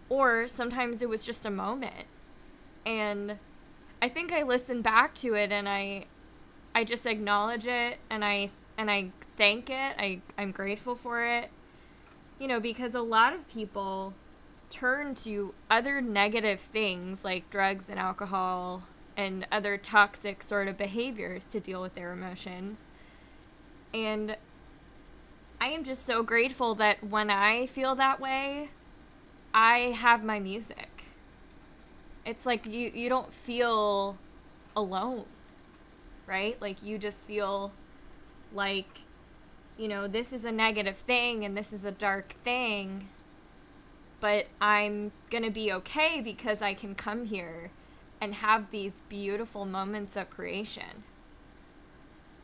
Or 0.09 0.49
sometimes 0.49 1.01
it 1.01 1.09
was 1.09 1.25
just 1.25 1.47
a 1.47 1.51
moment. 1.51 2.07
And 2.85 3.39
I 4.01 4.09
think 4.09 4.33
I 4.33 4.43
listen 4.43 4.83
back 4.83 5.15
to 5.17 5.35
it 5.35 5.53
and 5.53 5.69
I 5.69 6.07
I 6.75 6.85
just 6.85 7.07
acknowledge 7.07 7.67
it 7.67 7.99
and 8.11 8.25
I 8.25 8.51
and 8.77 8.91
I 8.91 9.11
thank 9.37 9.71
it. 9.71 9.95
I 9.99 10.21
I'm 10.37 10.51
grateful 10.51 10.97
for 10.97 11.25
it. 11.25 11.51
You 12.43 12.49
know, 12.49 12.59
because 12.59 12.97
a 12.97 13.01
lot 13.01 13.33
of 13.33 13.49
people 13.49 14.15
turn 14.69 15.15
to 15.17 15.55
other 15.71 16.01
negative 16.01 16.61
things 16.61 17.25
like 17.25 17.49
drugs 17.51 17.89
and 17.89 18.01
alcohol 18.01 18.83
and 19.17 19.47
other 19.53 19.77
toxic 19.77 20.43
sort 20.43 20.67
of 20.67 20.77
behaviors 20.77 21.45
to 21.47 21.61
deal 21.61 21.81
with 21.81 21.95
their 21.95 22.11
emotions. 22.13 22.91
And 23.95 24.37
I 25.61 25.67
am 25.67 25.85
just 25.85 26.05
so 26.05 26.25
grateful 26.25 26.75
that 26.77 27.05
when 27.05 27.31
I 27.31 27.67
feel 27.67 27.95
that 27.95 28.19
way, 28.19 28.71
I 29.55 29.95
have 29.97 30.25
my 30.25 30.41
music 30.41 30.93
it's 32.25 32.47
like 32.47 32.67
you 32.67 32.91
you 32.95 33.09
don't 33.09 33.33
feel 33.35 34.17
alone 34.77 35.25
right 36.27 36.61
like 36.61 36.83
you 36.83 36.99
just 36.99 37.19
feel 37.21 37.73
like 38.55 39.01
you 39.83 39.89
know 39.89 40.07
this 40.07 40.33
is 40.33 40.45
a 40.45 40.53
negative 40.53 40.97
thing 40.97 41.45
and 41.45 41.57
this 41.57 41.73
is 41.73 41.85
a 41.85 41.91
dark 41.91 42.37
thing 42.45 43.09
but 44.21 44.47
i'm 44.61 45.11
going 45.29 45.43
to 45.43 45.51
be 45.51 45.73
okay 45.73 46.21
because 46.21 46.63
i 46.63 46.73
can 46.73 46.95
come 46.95 47.25
here 47.25 47.73
and 48.21 48.37
have 48.37 48.71
these 48.71 48.93
beautiful 49.09 49.65
moments 49.65 50.17
of 50.17 50.31
creation 50.31 51.03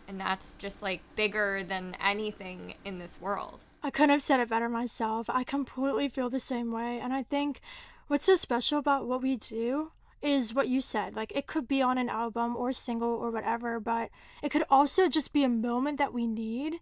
and 0.09 0.19
that's 0.19 0.57
just 0.57 0.83
like 0.83 1.01
bigger 1.15 1.63
than 1.63 1.97
anything 2.05 2.75
in 2.85 2.99
this 2.99 3.21
world 3.21 3.65
I 3.81 3.91
couldn't 3.91 4.11
have 4.11 4.23
said 4.23 4.41
it 4.41 4.49
better 4.49 4.69
myself. 4.69 5.31
I 5.31 5.45
completely 5.45 6.09
feel 6.09 6.29
the 6.29 6.41
same 6.41 6.73
way. 6.73 6.99
And 6.99 7.13
I 7.13 7.23
think 7.23 7.61
What's 8.09 8.25
so 8.25 8.37
special 8.37 8.79
about 8.79 9.07
what 9.07 9.21
we 9.21 9.37
do 9.37 9.93
is 10.21 10.55
what 10.55 10.69
you 10.69 10.81
said. 10.81 11.15
Like 11.15 11.33
it 11.35 11.47
could 11.47 11.69
be 11.69 11.81
on 11.81 11.99
an 11.99 12.09
album 12.09 12.57
or 12.57 12.73
single 12.73 13.11
or 13.11 13.31
whatever, 13.31 13.79
but 13.79 14.11
it 14.43 14.51
could 14.51 14.65
also 14.71 15.09
just 15.09 15.33
be 15.33 15.45
a 15.45 15.49
moment 15.49 15.99
that 15.99 16.13
we 16.13 16.27
need. 16.27 16.81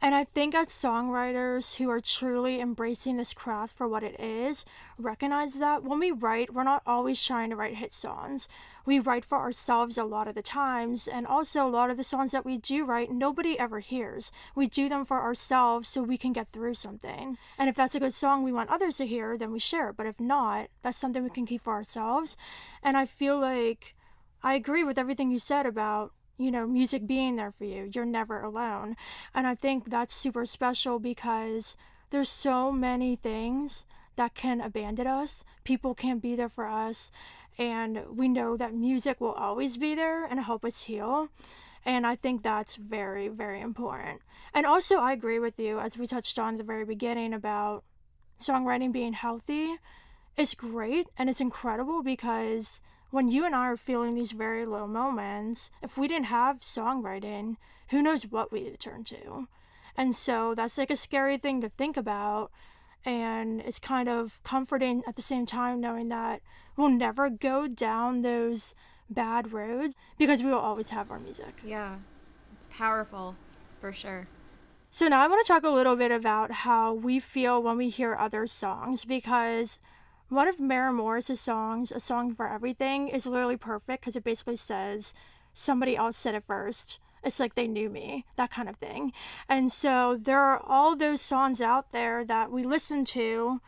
And 0.00 0.14
I 0.14 0.24
think 0.24 0.54
as 0.54 0.68
songwriters 0.68 1.76
who 1.76 1.90
are 1.90 2.00
truly 2.00 2.60
embracing 2.60 3.16
this 3.16 3.32
craft 3.32 3.76
for 3.76 3.88
what 3.88 4.02
it 4.02 4.20
is, 4.20 4.64
recognize 4.98 5.54
that 5.54 5.82
when 5.82 5.98
we 5.98 6.10
write, 6.10 6.54
we're 6.54 6.64
not 6.64 6.82
always 6.86 7.22
trying 7.22 7.50
to 7.50 7.56
write 7.56 7.76
hit 7.76 7.92
songs 7.92 8.48
we 8.86 9.00
write 9.00 9.24
for 9.24 9.38
ourselves 9.38 9.98
a 9.98 10.04
lot 10.04 10.28
of 10.28 10.36
the 10.36 10.42
times, 10.42 11.08
and 11.08 11.26
also 11.26 11.66
a 11.66 11.68
lot 11.68 11.90
of 11.90 11.96
the 11.96 12.04
songs 12.04 12.30
that 12.32 12.44
we 12.44 12.56
do 12.56 12.84
write, 12.84 13.10
nobody 13.10 13.58
ever 13.58 13.80
hears. 13.80 14.30
We 14.54 14.68
do 14.68 14.88
them 14.88 15.04
for 15.04 15.20
ourselves 15.20 15.88
so 15.88 16.02
we 16.02 16.16
can 16.16 16.32
get 16.32 16.48
through 16.48 16.74
something. 16.74 17.36
And 17.58 17.68
if 17.68 17.74
that's 17.74 17.96
a 17.96 18.00
good 18.00 18.14
song 18.14 18.42
we 18.44 18.52
want 18.52 18.70
others 18.70 18.96
to 18.98 19.06
hear, 19.06 19.36
then 19.36 19.50
we 19.50 19.58
share 19.58 19.90
it. 19.90 19.96
But 19.96 20.06
if 20.06 20.20
not, 20.20 20.68
that's 20.82 20.98
something 20.98 21.24
we 21.24 21.30
can 21.30 21.46
keep 21.46 21.62
for 21.62 21.72
ourselves. 21.72 22.36
And 22.82 22.96
I 22.96 23.04
feel 23.04 23.38
like 23.38 23.96
I 24.42 24.54
agree 24.54 24.84
with 24.84 24.98
everything 24.98 25.30
you 25.30 25.40
said 25.40 25.66
about 25.66 26.12
you 26.38 26.50
know, 26.50 26.66
music 26.66 27.06
being 27.06 27.36
there 27.36 27.52
for 27.52 27.64
you. 27.64 27.90
You're 27.92 28.04
never 28.04 28.40
alone. 28.42 28.96
And 29.34 29.46
I 29.46 29.54
think 29.54 29.88
that's 29.88 30.14
super 30.14 30.44
special 30.44 30.98
because 30.98 31.76
there's 32.10 32.28
so 32.28 32.70
many 32.70 33.16
things 33.16 33.86
that 34.16 34.34
can 34.34 34.60
abandon 34.60 35.06
us. 35.06 35.44
People 35.64 35.94
can't 35.94 36.22
be 36.22 36.34
there 36.36 36.48
for 36.48 36.66
us 36.66 37.10
and 37.58 38.04
we 38.10 38.28
know 38.28 38.56
that 38.56 38.74
music 38.74 39.20
will 39.20 39.32
always 39.32 39.76
be 39.76 39.94
there 39.94 40.24
and 40.24 40.40
help 40.40 40.64
us 40.64 40.84
heal. 40.84 41.28
And 41.84 42.06
I 42.06 42.16
think 42.16 42.42
that's 42.42 42.76
very, 42.76 43.28
very 43.28 43.60
important. 43.60 44.20
And 44.52 44.66
also, 44.66 44.96
I 44.96 45.12
agree 45.12 45.38
with 45.38 45.58
you, 45.58 45.78
as 45.78 45.96
we 45.96 46.06
touched 46.06 46.38
on 46.38 46.54
at 46.54 46.58
the 46.58 46.64
very 46.64 46.84
beginning, 46.84 47.32
about 47.32 47.84
songwriting 48.38 48.92
being 48.92 49.12
healthy. 49.12 49.76
It's 50.36 50.54
great 50.54 51.08
and 51.16 51.30
it's 51.30 51.40
incredible 51.40 52.02
because 52.02 52.80
when 53.10 53.28
you 53.28 53.46
and 53.46 53.54
I 53.54 53.68
are 53.68 53.76
feeling 53.76 54.14
these 54.14 54.32
very 54.32 54.66
low 54.66 54.86
moments, 54.86 55.70
if 55.82 55.96
we 55.96 56.08
didn't 56.08 56.26
have 56.26 56.60
songwriting, 56.60 57.56
who 57.88 58.02
knows 58.02 58.26
what 58.26 58.52
we 58.52 58.64
would 58.64 58.80
turn 58.80 59.04
to. 59.04 59.48
And 59.96 60.14
so 60.14 60.54
that's 60.54 60.76
like 60.76 60.90
a 60.90 60.96
scary 60.96 61.38
thing 61.38 61.60
to 61.62 61.68
think 61.68 61.96
about. 61.96 62.50
And 63.04 63.60
it's 63.60 63.78
kind 63.78 64.08
of 64.08 64.40
comforting 64.42 65.02
at 65.06 65.16
the 65.16 65.22
same 65.22 65.46
time 65.46 65.80
knowing 65.80 66.08
that 66.08 66.42
we'll 66.76 66.90
never 66.90 67.30
go 67.30 67.66
down 67.66 68.22
those 68.22 68.74
bad 69.08 69.52
roads 69.52 69.94
because 70.18 70.42
we 70.42 70.50
will 70.50 70.58
always 70.58 70.90
have 70.90 71.10
our 71.10 71.18
music. 71.18 71.60
Yeah, 71.64 71.96
it's 72.56 72.68
powerful 72.70 73.36
for 73.80 73.92
sure. 73.92 74.28
So 74.90 75.08
now 75.08 75.22
I 75.22 75.28
want 75.28 75.44
to 75.44 75.52
talk 75.52 75.64
a 75.64 75.70
little 75.70 75.96
bit 75.96 76.10
about 76.10 76.50
how 76.50 76.92
we 76.92 77.20
feel 77.20 77.62
when 77.62 77.76
we 77.76 77.90
hear 77.90 78.14
other 78.14 78.46
songs 78.46 79.04
because 79.04 79.78
one 80.28 80.48
of 80.48 80.58
Maren 80.58 80.96
Morris' 80.96 81.40
songs, 81.40 81.92
A 81.92 82.00
Song 82.00 82.34
for 82.34 82.48
Everything, 82.48 83.08
is 83.08 83.26
literally 83.26 83.56
perfect 83.56 84.02
because 84.02 84.16
it 84.16 84.24
basically 84.24 84.56
says 84.56 85.14
somebody 85.52 85.96
else 85.96 86.16
said 86.16 86.34
it 86.34 86.44
first. 86.46 86.98
It's 87.22 87.40
like 87.40 87.54
they 87.54 87.68
knew 87.68 87.90
me, 87.90 88.24
that 88.36 88.50
kind 88.50 88.68
of 88.68 88.76
thing. 88.76 89.12
And 89.48 89.70
so 89.70 90.16
there 90.20 90.40
are 90.40 90.62
all 90.62 90.96
those 90.96 91.20
songs 91.20 91.60
out 91.60 91.92
there 91.92 92.24
that 92.24 92.50
we 92.50 92.64
listen 92.64 93.04
to 93.06 93.60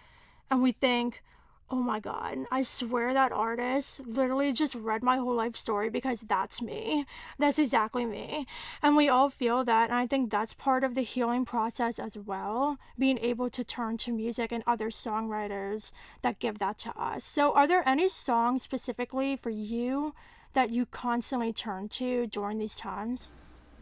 and 0.50 0.62
we 0.62 0.72
think, 0.72 1.22
oh 1.70 1.76
my 1.76 2.00
god, 2.00 2.38
I 2.50 2.62
swear 2.62 3.12
that 3.12 3.32
artist 3.32 4.00
literally 4.06 4.52
just 4.52 4.74
read 4.74 5.02
my 5.02 5.16
whole 5.16 5.34
life 5.34 5.56
story 5.56 5.90
because 5.90 6.22
that's 6.22 6.62
me. 6.62 7.04
That's 7.38 7.58
exactly 7.58 8.06
me. 8.06 8.46
And 8.82 8.96
we 8.96 9.08
all 9.08 9.28
feel 9.28 9.64
that. 9.64 9.90
And 9.90 9.98
I 9.98 10.06
think 10.06 10.30
that's 10.30 10.54
part 10.54 10.82
of 10.82 10.94
the 10.94 11.02
healing 11.02 11.44
process 11.44 11.98
as 11.98 12.16
well, 12.16 12.78
being 12.98 13.18
able 13.18 13.50
to 13.50 13.64
turn 13.64 13.98
to 13.98 14.12
music 14.12 14.50
and 14.50 14.64
other 14.66 14.88
songwriters 14.88 15.92
that 16.22 16.38
give 16.38 16.58
that 16.58 16.78
to 16.78 16.98
us. 16.98 17.24
So, 17.24 17.52
are 17.52 17.66
there 17.66 17.86
any 17.86 18.08
songs 18.08 18.62
specifically 18.62 19.36
for 19.36 19.50
you 19.50 20.14
that 20.54 20.70
you 20.70 20.86
constantly 20.86 21.52
turn 21.52 21.88
to 21.88 22.26
during 22.26 22.58
these 22.58 22.76
times? 22.76 23.30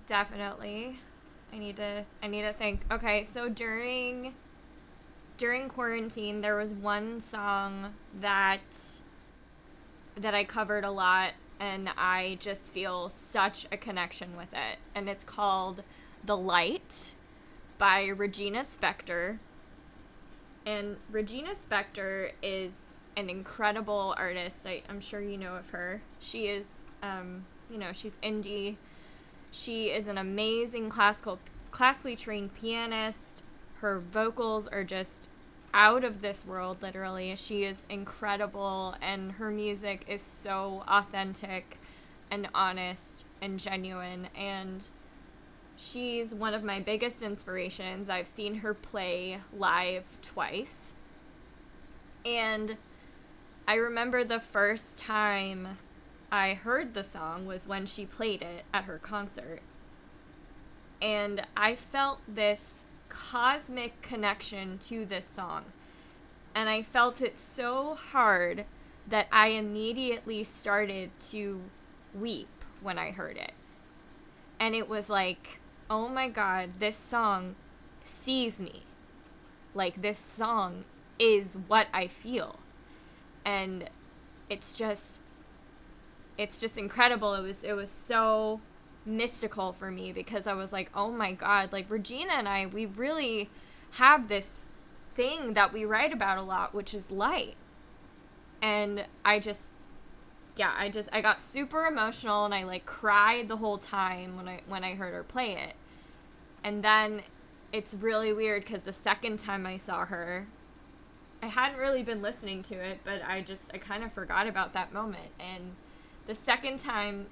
Definitely. 0.07 0.99
I 1.53 1.59
need 1.59 1.77
to 1.77 2.05
I 2.23 2.27
need 2.27 2.43
to 2.43 2.53
think. 2.53 2.81
Okay, 2.91 3.25
so 3.25 3.49
during 3.49 4.35
during 5.39 5.69
quarantine, 5.69 6.41
there 6.41 6.57
was 6.57 6.73
one 6.73 7.21
song 7.21 7.95
that 8.21 8.61
that 10.19 10.35
I 10.35 10.45
covered 10.45 10.85
a 10.85 10.91
lot 10.91 11.33
and 11.61 11.91
I 11.97 12.39
just 12.41 12.63
feel 12.63 13.13
such 13.31 13.67
a 13.71 13.77
connection 13.77 14.37
with 14.37 14.53
it. 14.53 14.79
And 14.95 15.09
it's 15.09 15.25
called 15.25 15.83
The 16.25 16.37
Light 16.37 17.15
by 17.79 18.07
Regina 18.07 18.65
Spektor. 18.65 19.39
And 20.65 20.97
Regina 21.11 21.51
Spektor 21.55 22.33
is 22.43 22.73
an 23.17 23.31
incredible 23.31 24.15
artist. 24.19 24.67
I, 24.67 24.83
am 24.89 25.01
sure 25.01 25.21
you 25.21 25.39
know 25.39 25.55
of 25.55 25.71
her. 25.71 26.03
She 26.19 26.47
is, 26.47 26.67
um, 27.03 27.45
you 27.71 27.79
know, 27.79 27.93
she's 27.93 28.17
indie. 28.23 28.77
She 29.51 29.87
is 29.87 30.09
an 30.09 30.19
amazing 30.19 30.91
classical, 30.91 31.39
classically 31.71 32.17
trained 32.17 32.55
pianist. 32.55 33.19
Her 33.81 34.01
vocals 34.01 34.67
are 34.67 34.85
just 34.85 35.29
out 35.75 36.05
of 36.05 36.23
this 36.23 36.47
world, 36.47 36.79
literally. 36.81 37.37
She 37.37 37.65
is 37.65 37.77
incredible, 37.91 38.95
and 39.03 39.33
her 39.33 39.51
music 39.51 40.07
is 40.09 40.23
so 40.23 40.83
authentic 40.89 41.79
and 42.31 42.49
honest 42.55 43.27
and 43.43 43.61
genuine. 43.61 44.29
And 44.35 44.87
she's 45.77 46.35
one 46.35 46.55
of 46.55 46.65
my 46.65 46.81
biggest 46.81 47.23
inspirations. 47.23 48.09
I've 48.09 48.27
seen 48.27 48.57
her 48.57 48.73
play 48.73 49.41
live 49.55 50.05
twice. 50.23 50.95
And 52.25 52.79
I 53.69 53.75
remember 53.75 54.25
the 54.25 54.41
first 54.41 54.97
time 54.97 55.77
I 56.33 56.55
heard 56.55 56.95
the 56.95 57.05
song 57.05 57.45
was 57.45 57.67
when 57.67 57.85
she 57.85 58.07
played 58.07 58.41
it 58.41 58.65
at 58.73 58.85
her 58.85 58.99
concert. 58.99 59.61
And 61.03 61.47
I 61.55 61.75
felt 61.75 62.21
this 62.27 62.86
cosmic 63.17 64.03
connection 64.03 64.79
to 64.79 65.05
this 65.05 65.27
song. 65.27 65.65
And 66.55 66.69
I 66.69 66.83
felt 66.83 67.21
it 67.21 67.39
so 67.39 67.95
hard 67.95 68.65
that 69.09 69.29
I 69.31 69.49
immediately 69.49 70.45
started 70.45 71.11
to 71.31 71.61
weep 72.15 72.49
when 72.81 72.99
I 72.99 73.11
heard 73.11 73.37
it. 73.37 73.53
And 74.59 74.75
it 74.75 74.89
was 74.89 75.09
like, 75.09 75.61
oh 75.89 76.09
my 76.09 76.29
god, 76.29 76.71
this 76.79 76.97
song 76.97 77.57
sees 78.05 78.59
me. 78.59 78.83
Like, 79.75 80.01
this 80.01 80.19
song 80.19 80.85
is 81.19 81.57
what 81.69 81.89
I 81.93 82.07
feel. 82.07 82.59
And 83.45 83.91
it's 84.49 84.75
just, 84.75 85.21
it's 86.39 86.59
just 86.59 86.79
incredible. 86.79 87.35
It 87.35 87.43
was 87.43 87.65
it 87.65 87.75
was 87.75 87.93
so 88.09 88.61
mystical 89.07 89.73
for 89.73 89.91
me 89.91 90.13
because 90.13 90.47
I 90.47 90.55
was 90.55 90.73
like, 90.73 90.91
"Oh 90.95 91.11
my 91.11 91.33
god, 91.33 91.73
like 91.73 91.87
Regina 91.89 92.33
and 92.33 92.49
I, 92.49 92.67
we 92.67 92.87
really 92.87 93.49
have 93.93 94.29
this 94.29 94.67
thing 95.15 95.55
that 95.55 95.73
we 95.73 95.85
write 95.85 96.13
about 96.13 96.39
a 96.39 96.43
lot, 96.43 96.75
which 96.75 96.93
is 96.93 97.11
light." 97.11 97.55
And 98.61 99.07
I 99.25 99.39
just 99.39 99.71
yeah, 100.57 100.73
I 100.77 100.89
just 100.89 101.09
I 101.13 101.21
got 101.21 101.43
super 101.43 101.85
emotional 101.85 102.45
and 102.45 102.55
I 102.55 102.65
like 102.65 102.87
cried 102.87 103.49
the 103.49 103.59
whole 103.59 103.79
time 103.79 104.37
when 104.37 104.49
I 104.49 104.61
when 104.67 104.85
I 104.85 104.95
heard 104.95 105.15
her 105.15 105.23
play 105.23 105.53
it. 105.53 105.75
And 106.65 106.83
then 106.83 107.23
it's 107.73 107.95
really 107.95 108.33
weird 108.33 108.67
cuz 108.67 108.83
the 108.83 108.93
second 108.93 109.39
time 109.39 109.67
I 109.67 109.77
saw 109.77 110.07
her, 110.07 110.47
I 111.43 111.49
hadn't 111.49 111.79
really 111.79 112.03
been 112.03 112.23
listening 112.23 112.63
to 112.65 112.75
it, 112.75 113.01
but 113.05 113.23
I 113.23 113.43
just 113.43 113.71
I 113.75 113.79
kind 113.79 114.03
of 114.03 114.13
forgot 114.13 114.47
about 114.49 114.73
that 114.73 114.93
moment 114.93 115.31
and 115.39 115.77
the 116.27 116.35
second 116.35 116.81
time 116.81 117.27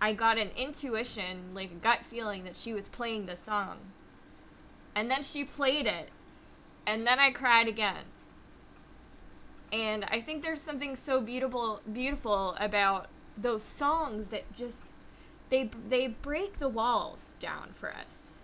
I 0.00 0.14
got 0.14 0.38
an 0.38 0.50
intuition, 0.56 1.54
like 1.54 1.70
a 1.70 1.74
gut 1.74 2.04
feeling 2.04 2.44
that 2.44 2.56
she 2.56 2.72
was 2.72 2.88
playing 2.88 3.26
the 3.26 3.36
song. 3.36 3.78
And 4.94 5.10
then 5.10 5.22
she 5.22 5.44
played 5.44 5.86
it. 5.86 6.08
And 6.86 7.06
then 7.06 7.18
I 7.18 7.30
cried 7.30 7.68
again. 7.68 8.04
And 9.72 10.04
I 10.04 10.20
think 10.20 10.42
there's 10.42 10.60
something 10.60 10.96
so 10.96 11.20
beautiful 11.20 11.80
beautiful 11.92 12.56
about 12.58 13.08
those 13.36 13.62
songs 13.62 14.28
that 14.28 14.52
just 14.52 14.78
they 15.48 15.70
they 15.88 16.08
break 16.08 16.58
the 16.58 16.68
walls 16.68 17.36
down 17.38 17.70
for 17.74 17.92
us. 17.92 18.40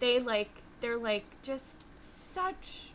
They 0.00 0.18
like 0.18 0.62
they're 0.80 0.98
like 0.98 1.24
just 1.42 1.86
such 2.02 2.90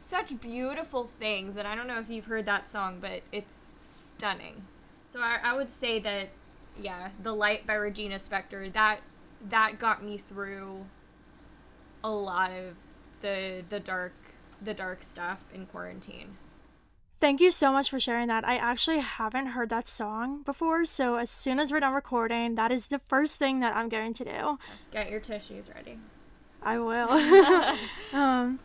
such 0.00 0.40
beautiful 0.40 1.10
things 1.18 1.58
and 1.58 1.68
I 1.68 1.74
don't 1.74 1.86
know 1.86 1.98
if 1.98 2.08
you've 2.08 2.24
heard 2.24 2.46
that 2.46 2.66
song 2.66 2.98
but 2.98 3.20
it's 3.30 3.74
stunning. 3.82 4.62
So 5.12 5.20
I, 5.20 5.38
I 5.42 5.54
would 5.54 5.70
say 5.70 5.98
that 5.98 6.30
yeah, 6.80 7.10
The 7.22 7.32
Light 7.32 7.66
by 7.66 7.74
Regina 7.74 8.18
Spektor 8.18 8.72
that 8.72 9.00
that 9.50 9.78
got 9.78 10.02
me 10.02 10.18
through 10.18 10.84
a 12.02 12.10
lot 12.10 12.50
of 12.50 12.74
the 13.20 13.64
the 13.68 13.80
dark 13.80 14.12
the 14.60 14.74
dark 14.74 15.02
stuff 15.02 15.38
in 15.54 15.66
quarantine. 15.66 16.36
Thank 17.20 17.40
you 17.40 17.50
so 17.50 17.72
much 17.72 17.90
for 17.90 17.98
sharing 17.98 18.28
that. 18.28 18.46
I 18.46 18.56
actually 18.56 19.00
haven't 19.00 19.46
heard 19.46 19.70
that 19.70 19.88
song 19.88 20.42
before, 20.42 20.84
so 20.84 21.16
as 21.16 21.30
soon 21.30 21.58
as 21.58 21.72
we're 21.72 21.80
done 21.80 21.92
recording, 21.92 22.54
that 22.54 22.70
is 22.70 22.86
the 22.86 23.00
first 23.08 23.36
thing 23.36 23.58
that 23.58 23.74
I'm 23.74 23.88
going 23.88 24.14
to 24.14 24.24
do. 24.24 24.58
Get 24.92 25.10
your 25.10 25.18
tissues 25.18 25.68
ready. 25.68 25.98
I 26.62 26.78
will. 26.78 27.10
um, 28.12 28.60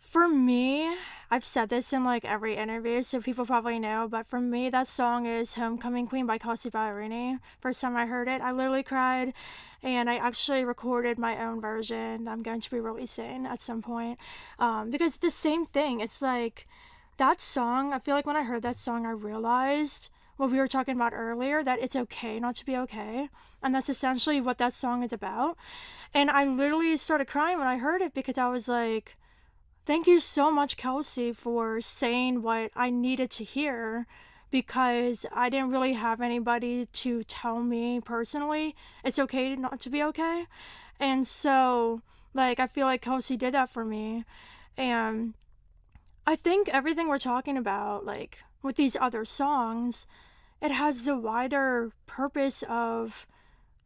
for 0.00 0.26
me, 0.26 0.96
I've 1.32 1.44
said 1.44 1.68
this 1.68 1.92
in 1.92 2.02
like 2.02 2.24
every 2.24 2.56
interview, 2.56 3.02
so 3.02 3.20
people 3.20 3.46
probably 3.46 3.78
know, 3.78 4.08
but 4.10 4.26
for 4.26 4.40
me, 4.40 4.68
that 4.70 4.88
song 4.88 5.26
is 5.26 5.54
Homecoming 5.54 6.08
Queen 6.08 6.26
by 6.26 6.38
Kelsea 6.38 6.70
Ballerini. 6.70 7.38
First 7.60 7.80
time 7.80 7.96
I 7.96 8.06
heard 8.06 8.26
it, 8.26 8.40
I 8.40 8.50
literally 8.50 8.82
cried, 8.82 9.32
and 9.80 10.10
I 10.10 10.16
actually 10.16 10.64
recorded 10.64 11.20
my 11.20 11.40
own 11.40 11.60
version 11.60 12.24
that 12.24 12.32
I'm 12.32 12.42
going 12.42 12.60
to 12.60 12.70
be 12.70 12.80
releasing 12.80 13.46
at 13.46 13.60
some 13.60 13.80
point. 13.80 14.18
Um, 14.58 14.90
because 14.90 15.18
the 15.18 15.30
same 15.30 15.66
thing, 15.66 16.00
it's 16.00 16.20
like 16.20 16.66
that 17.18 17.40
song, 17.40 17.92
I 17.92 18.00
feel 18.00 18.16
like 18.16 18.26
when 18.26 18.36
I 18.36 18.42
heard 18.42 18.62
that 18.62 18.74
song, 18.74 19.06
I 19.06 19.10
realized 19.10 20.10
what 20.36 20.50
we 20.50 20.58
were 20.58 20.66
talking 20.66 20.96
about 20.96 21.12
earlier 21.14 21.62
that 21.62 21.78
it's 21.80 21.94
okay 21.94 22.40
not 22.40 22.56
to 22.56 22.66
be 22.66 22.76
okay. 22.76 23.28
And 23.62 23.72
that's 23.72 23.88
essentially 23.88 24.40
what 24.40 24.58
that 24.58 24.72
song 24.72 25.04
is 25.04 25.12
about. 25.12 25.56
And 26.12 26.28
I 26.28 26.44
literally 26.44 26.96
started 26.96 27.28
crying 27.28 27.58
when 27.58 27.68
I 27.68 27.76
heard 27.76 28.00
it 28.00 28.14
because 28.14 28.38
I 28.38 28.48
was 28.48 28.66
like, 28.66 29.16
thank 29.90 30.06
you 30.06 30.20
so 30.20 30.52
much, 30.52 30.76
Kelsea, 30.76 31.32
for 31.32 31.80
saying 31.80 32.42
what 32.42 32.70
I 32.76 32.90
needed 32.90 33.28
to 33.32 33.42
hear 33.42 34.06
because 34.48 35.26
I 35.32 35.48
didn't 35.48 35.72
really 35.72 35.94
have 35.94 36.20
anybody 36.20 36.86
to 36.86 37.24
tell 37.24 37.58
me 37.58 38.00
personally 38.00 38.76
it's 39.02 39.18
okay 39.18 39.56
not 39.56 39.80
to 39.80 39.90
be 39.90 40.00
okay. 40.04 40.46
And 41.00 41.26
so, 41.26 42.02
like, 42.32 42.60
I 42.60 42.68
feel 42.68 42.86
like 42.86 43.02
Kelsea 43.02 43.36
did 43.36 43.52
that 43.54 43.70
for 43.70 43.84
me. 43.84 44.24
And 44.76 45.34
I 46.24 46.36
think 46.36 46.68
everything 46.68 47.08
we're 47.08 47.18
talking 47.18 47.56
about, 47.56 48.06
like, 48.06 48.38
with 48.62 48.76
these 48.76 48.94
other 48.94 49.24
songs, 49.24 50.06
it 50.62 50.70
has 50.70 51.02
the 51.02 51.16
wider 51.16 51.90
purpose 52.06 52.62
of 52.68 53.26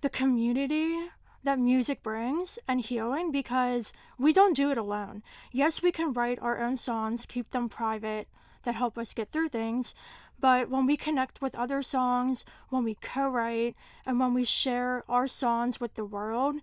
the 0.03 0.11
community 0.11 1.09
that 1.45 1.59
music 1.59 2.03
brings 2.03 2.59
and 2.67 2.81
healing 2.81 3.31
because 3.31 3.93
we 4.19 4.33
don't 4.33 4.57
do 4.57 4.71
it 4.71 4.79
alone. 4.79 5.23
Yes, 5.53 5.83
we 5.83 5.93
can 5.93 6.13
write 6.13 6.39
our 6.41 6.61
own 6.63 6.77
songs, 6.77 7.27
keep 7.27 7.51
them 7.51 7.69
private, 7.69 8.29
that 8.65 8.75
help 8.75 8.99
us 8.99 9.15
get 9.15 9.31
through 9.31 9.51
things. 9.51 9.95
But 10.41 10.69
when 10.69 10.87
we 10.87 10.97
connect 10.97 11.41
with 11.41 11.55
other 11.55 11.83
songs, 11.83 12.45
when 12.69 12.85
we 12.85 12.97
co 12.97 13.29
write, 13.29 13.77
and 14.05 14.19
when 14.19 14.35
we 14.35 14.45
share 14.45 15.05
our 15.09 15.27
songs 15.27 15.81
with 15.81 15.95
the 15.95 16.05
world, 16.05 16.57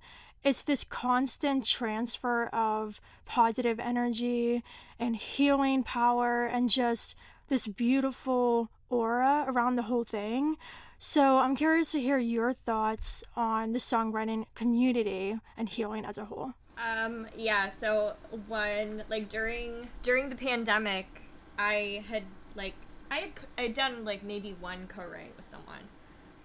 it's 0.43 0.63
this 0.63 0.83
constant 0.83 1.65
transfer 1.65 2.47
of 2.47 2.99
positive 3.25 3.79
energy 3.79 4.63
and 4.99 5.15
healing 5.15 5.83
power 5.83 6.45
and 6.45 6.69
just 6.69 7.15
this 7.47 7.67
beautiful 7.67 8.69
aura 8.91 9.45
around 9.47 9.75
the 9.75 9.83
whole 9.83 10.03
thing. 10.03 10.57
So 10.99 11.39
I'm 11.39 11.55
curious 11.55 11.91
to 11.93 11.99
hear 11.99 12.19
your 12.19 12.53
thoughts 12.53 13.23
on 13.35 13.71
the 13.71 13.79
songwriting 13.79 14.45
community 14.53 15.39
and 15.57 15.67
healing 15.67 16.05
as 16.05 16.19
a 16.19 16.25
whole. 16.25 16.53
Um, 16.77 17.27
yeah, 17.35 17.71
so 17.79 18.13
when 18.47 19.03
like 19.09 19.29
during 19.29 19.89
during 20.03 20.29
the 20.29 20.35
pandemic, 20.35 21.23
I 21.57 22.03
had 22.07 22.23
like 22.55 22.75
I 23.09 23.15
had 23.15 23.31
I 23.57 23.61
had 23.63 23.73
done 23.73 24.05
like 24.05 24.23
maybe 24.23 24.55
one 24.59 24.87
co-write 24.87 25.33
with 25.35 25.49
someone, 25.49 25.89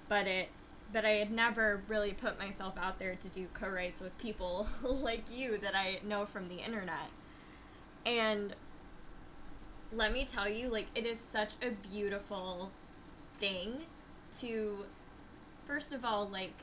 but 0.08 0.26
it 0.26 0.48
but 0.92 1.04
I 1.04 1.12
had 1.12 1.30
never 1.30 1.82
really 1.88 2.12
put 2.12 2.38
myself 2.38 2.74
out 2.78 2.98
there 2.98 3.14
to 3.16 3.28
do 3.28 3.46
co-writes 3.54 4.00
with 4.00 4.16
people 4.18 4.68
like 4.82 5.24
you 5.30 5.58
that 5.58 5.74
I 5.74 6.00
know 6.02 6.26
from 6.26 6.48
the 6.48 6.64
internet. 6.64 7.10
And 8.04 8.54
let 9.92 10.12
me 10.12 10.24
tell 10.24 10.48
you, 10.48 10.68
like 10.68 10.86
it 10.94 11.06
is 11.06 11.20
such 11.20 11.54
a 11.62 11.70
beautiful 11.70 12.70
thing 13.38 13.82
to 14.38 14.84
first 15.66 15.92
of 15.92 16.04
all 16.04 16.26
like 16.26 16.54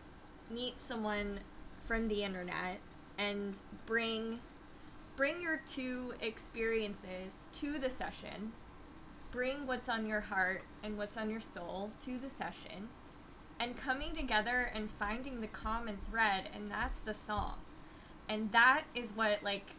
meet 0.50 0.80
someone 0.80 1.40
from 1.86 2.08
the 2.08 2.24
internet 2.24 2.80
and 3.18 3.58
bring 3.86 4.40
bring 5.16 5.42
your 5.42 5.62
two 5.68 6.14
experiences 6.22 7.48
to 7.54 7.78
the 7.78 7.90
session. 7.90 8.54
Bring 9.32 9.68
what's 9.68 9.90
on 9.90 10.06
your 10.06 10.22
heart 10.22 10.64
and 10.84 10.98
what's 10.98 11.18
on 11.18 11.30
your 11.30 11.42
soul 11.42 11.92
to 12.02 12.18
the 12.18 12.30
session. 12.30 12.90
And 13.60 13.78
coming 13.78 14.16
together 14.16 14.72
and 14.74 14.90
finding 14.90 15.42
the 15.42 15.48
common 15.48 15.98
thread 16.10 16.50
and 16.54 16.70
that's 16.70 17.02
the 17.02 17.14
song. 17.14 17.56
And 18.28 18.52
that 18.52 18.84
is 18.96 19.12
what 19.12 19.44
like 19.44 19.76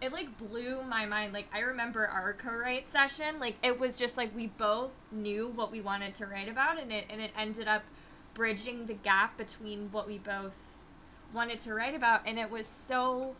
it 0.00 0.12
like 0.12 0.36
blew 0.38 0.82
my 0.82 1.06
mind. 1.06 1.32
Like 1.32 1.48
I 1.52 1.60
remember 1.60 2.06
our 2.06 2.34
co-write 2.34 2.90
session, 2.90 3.38
like 3.40 3.56
it 3.62 3.78
was 3.78 3.96
just 3.96 4.16
like 4.16 4.34
we 4.34 4.46
both 4.46 4.92
knew 5.10 5.48
what 5.48 5.72
we 5.72 5.80
wanted 5.80 6.14
to 6.14 6.26
write 6.26 6.48
about 6.48 6.80
and 6.80 6.92
it 6.92 7.06
and 7.10 7.20
it 7.20 7.30
ended 7.36 7.68
up 7.68 7.82
bridging 8.34 8.86
the 8.86 8.94
gap 8.94 9.38
between 9.38 9.90
what 9.92 10.06
we 10.06 10.18
both 10.18 10.56
wanted 11.32 11.58
to 11.58 11.74
write 11.74 11.94
about 11.94 12.20
and 12.26 12.38
it 12.38 12.50
was 12.50 12.66
so 12.86 13.34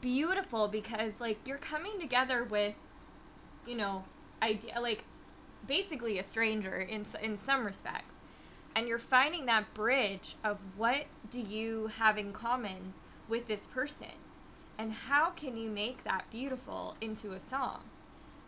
beautiful 0.00 0.68
because 0.68 1.20
like 1.20 1.38
you're 1.44 1.58
coming 1.58 2.00
together 2.00 2.44
with 2.44 2.74
you 3.66 3.76
know, 3.76 4.04
idea 4.42 4.80
like 4.80 5.04
basically 5.66 6.18
a 6.18 6.22
stranger 6.22 6.80
in 6.80 7.06
in 7.22 7.36
some 7.36 7.64
respects 7.64 8.16
and 8.74 8.88
you're 8.88 8.98
finding 8.98 9.46
that 9.46 9.72
bridge 9.74 10.36
of 10.42 10.58
what 10.76 11.04
do 11.30 11.40
you 11.40 11.90
have 11.98 12.18
in 12.18 12.32
common 12.32 12.94
with 13.28 13.46
this 13.46 13.66
person 13.66 14.08
and 14.78 14.92
how 14.92 15.30
can 15.30 15.56
you 15.56 15.70
make 15.70 16.04
that 16.04 16.24
beautiful 16.30 16.96
into 17.00 17.32
a 17.32 17.40
song? 17.40 17.82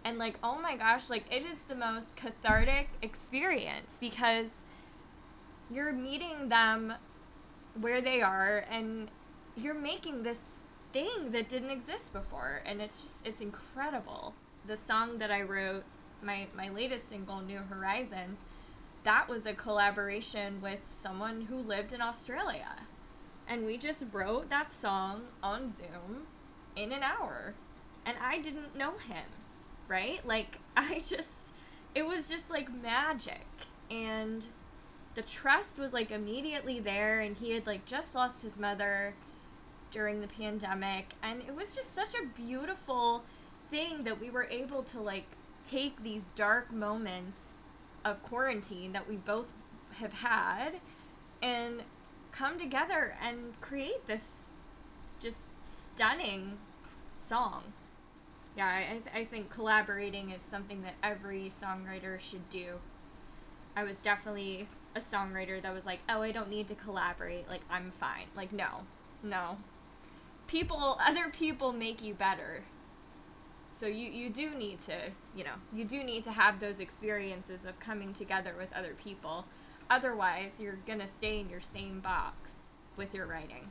And 0.04 0.18
like 0.18 0.38
oh 0.42 0.58
my 0.60 0.76
gosh 0.76 1.08
like 1.08 1.24
it 1.30 1.44
is 1.44 1.58
the 1.68 1.74
most 1.74 2.16
cathartic 2.16 2.88
experience 3.00 3.96
because 4.00 4.48
you're 5.70 5.92
meeting 5.92 6.48
them 6.48 6.94
where 7.80 8.00
they 8.00 8.20
are 8.20 8.64
and 8.70 9.10
you're 9.56 9.74
making 9.74 10.22
this 10.22 10.38
thing 10.92 11.30
that 11.32 11.48
didn't 11.48 11.70
exist 11.70 12.12
before. 12.12 12.62
And 12.66 12.80
it's 12.80 13.00
just 13.00 13.14
it's 13.24 13.40
incredible. 13.40 14.34
The 14.66 14.76
song 14.76 15.18
that 15.18 15.30
i 15.30 15.42
wrote 15.42 15.84
my 16.22 16.46
my 16.56 16.68
latest 16.70 17.08
single 17.08 17.40
new 17.40 17.58
horizon 17.58 18.36
that 19.04 19.28
was 19.28 19.44
a 19.46 19.52
collaboration 19.52 20.60
with 20.60 20.80
someone 20.88 21.42
who 21.42 21.58
lived 21.58 21.92
in 21.92 22.00
australia 22.00 22.76
and 23.48 23.66
we 23.66 23.76
just 23.76 24.04
wrote 24.12 24.50
that 24.50 24.72
song 24.72 25.22
on 25.42 25.70
Zoom 25.70 26.26
in 26.76 26.92
an 26.92 27.02
hour. 27.02 27.54
And 28.06 28.16
I 28.20 28.38
didn't 28.38 28.76
know 28.76 28.92
him, 28.92 29.24
right? 29.88 30.26
Like, 30.26 30.58
I 30.76 31.02
just, 31.06 31.52
it 31.94 32.06
was 32.06 32.28
just 32.28 32.50
like 32.50 32.72
magic. 32.82 33.46
And 33.90 34.46
the 35.14 35.22
trust 35.22 35.78
was 35.78 35.92
like 35.92 36.10
immediately 36.10 36.80
there. 36.80 37.20
And 37.20 37.36
he 37.36 37.52
had 37.52 37.66
like 37.66 37.84
just 37.84 38.14
lost 38.14 38.42
his 38.42 38.58
mother 38.58 39.14
during 39.90 40.20
the 40.20 40.26
pandemic. 40.28 41.14
And 41.22 41.42
it 41.42 41.54
was 41.54 41.74
just 41.74 41.94
such 41.94 42.14
a 42.14 42.26
beautiful 42.26 43.24
thing 43.70 44.04
that 44.04 44.20
we 44.20 44.30
were 44.30 44.44
able 44.50 44.82
to 44.84 45.00
like 45.00 45.26
take 45.64 46.02
these 46.02 46.22
dark 46.34 46.72
moments 46.72 47.38
of 48.04 48.22
quarantine 48.22 48.92
that 48.92 49.08
we 49.08 49.16
both 49.16 49.52
have 49.98 50.12
had 50.12 50.80
and 51.42 51.80
come 52.34 52.58
together 52.58 53.16
and 53.22 53.58
create 53.60 54.06
this 54.06 54.24
just 55.20 55.38
stunning 55.62 56.58
song. 57.26 57.72
Yeah, 58.56 58.66
I, 58.66 59.18
I 59.18 59.24
think 59.24 59.50
collaborating 59.50 60.30
is 60.30 60.42
something 60.42 60.82
that 60.82 60.94
every 61.02 61.52
songwriter 61.62 62.20
should 62.20 62.48
do. 62.50 62.78
I 63.76 63.84
was 63.84 63.96
definitely 63.96 64.68
a 64.94 65.00
songwriter 65.00 65.60
that 65.62 65.74
was 65.74 65.84
like, 65.84 66.00
oh, 66.08 66.22
I 66.22 66.30
don't 66.30 66.50
need 66.50 66.68
to 66.68 66.74
collaborate. 66.74 67.48
Like, 67.48 67.62
I'm 67.68 67.90
fine. 67.90 68.26
Like, 68.36 68.52
no, 68.52 68.82
no. 69.22 69.58
People, 70.46 70.98
other 71.04 71.30
people 71.30 71.72
make 71.72 72.02
you 72.02 72.14
better. 72.14 72.62
So 73.72 73.86
you, 73.86 74.08
you 74.08 74.30
do 74.30 74.54
need 74.54 74.80
to, 74.84 75.10
you 75.34 75.42
know, 75.42 75.54
you 75.72 75.84
do 75.84 76.04
need 76.04 76.22
to 76.24 76.30
have 76.30 76.60
those 76.60 76.78
experiences 76.78 77.64
of 77.64 77.80
coming 77.80 78.14
together 78.14 78.54
with 78.56 78.72
other 78.72 78.94
people. 78.94 79.46
Otherwise, 79.90 80.58
you're 80.58 80.78
going 80.86 81.00
to 81.00 81.08
stay 81.08 81.40
in 81.40 81.48
your 81.50 81.60
same 81.60 82.00
box 82.00 82.74
with 82.96 83.14
your 83.14 83.26
writing. 83.26 83.68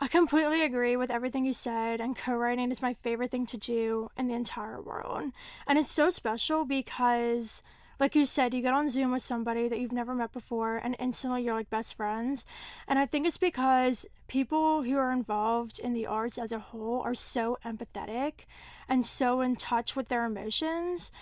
I 0.00 0.08
completely 0.08 0.62
agree 0.62 0.96
with 0.96 1.10
everything 1.10 1.46
you 1.46 1.52
said, 1.52 2.00
and 2.00 2.16
co 2.16 2.34
writing 2.34 2.70
is 2.70 2.82
my 2.82 2.94
favorite 2.94 3.30
thing 3.30 3.46
to 3.46 3.56
do 3.56 4.10
in 4.16 4.26
the 4.26 4.34
entire 4.34 4.80
world. 4.80 5.32
And 5.66 5.78
it's 5.78 5.88
so 5.88 6.10
special 6.10 6.64
because, 6.64 7.62
like 8.00 8.16
you 8.16 8.26
said, 8.26 8.52
you 8.52 8.60
get 8.60 8.74
on 8.74 8.88
Zoom 8.88 9.12
with 9.12 9.22
somebody 9.22 9.68
that 9.68 9.78
you've 9.78 9.92
never 9.92 10.14
met 10.14 10.32
before, 10.32 10.76
and 10.76 10.96
instantly 10.98 11.44
you're 11.44 11.54
like 11.54 11.70
best 11.70 11.94
friends. 11.94 12.44
And 12.88 12.98
I 12.98 13.06
think 13.06 13.26
it's 13.26 13.38
because 13.38 14.04
people 14.26 14.82
who 14.82 14.96
are 14.96 15.12
involved 15.12 15.78
in 15.78 15.92
the 15.92 16.06
arts 16.06 16.38
as 16.38 16.50
a 16.50 16.58
whole 16.58 17.00
are 17.02 17.14
so 17.14 17.56
empathetic 17.64 18.46
and 18.88 19.06
so 19.06 19.40
in 19.40 19.54
touch 19.54 19.94
with 19.94 20.08
their 20.08 20.26
emotions. 20.26 21.12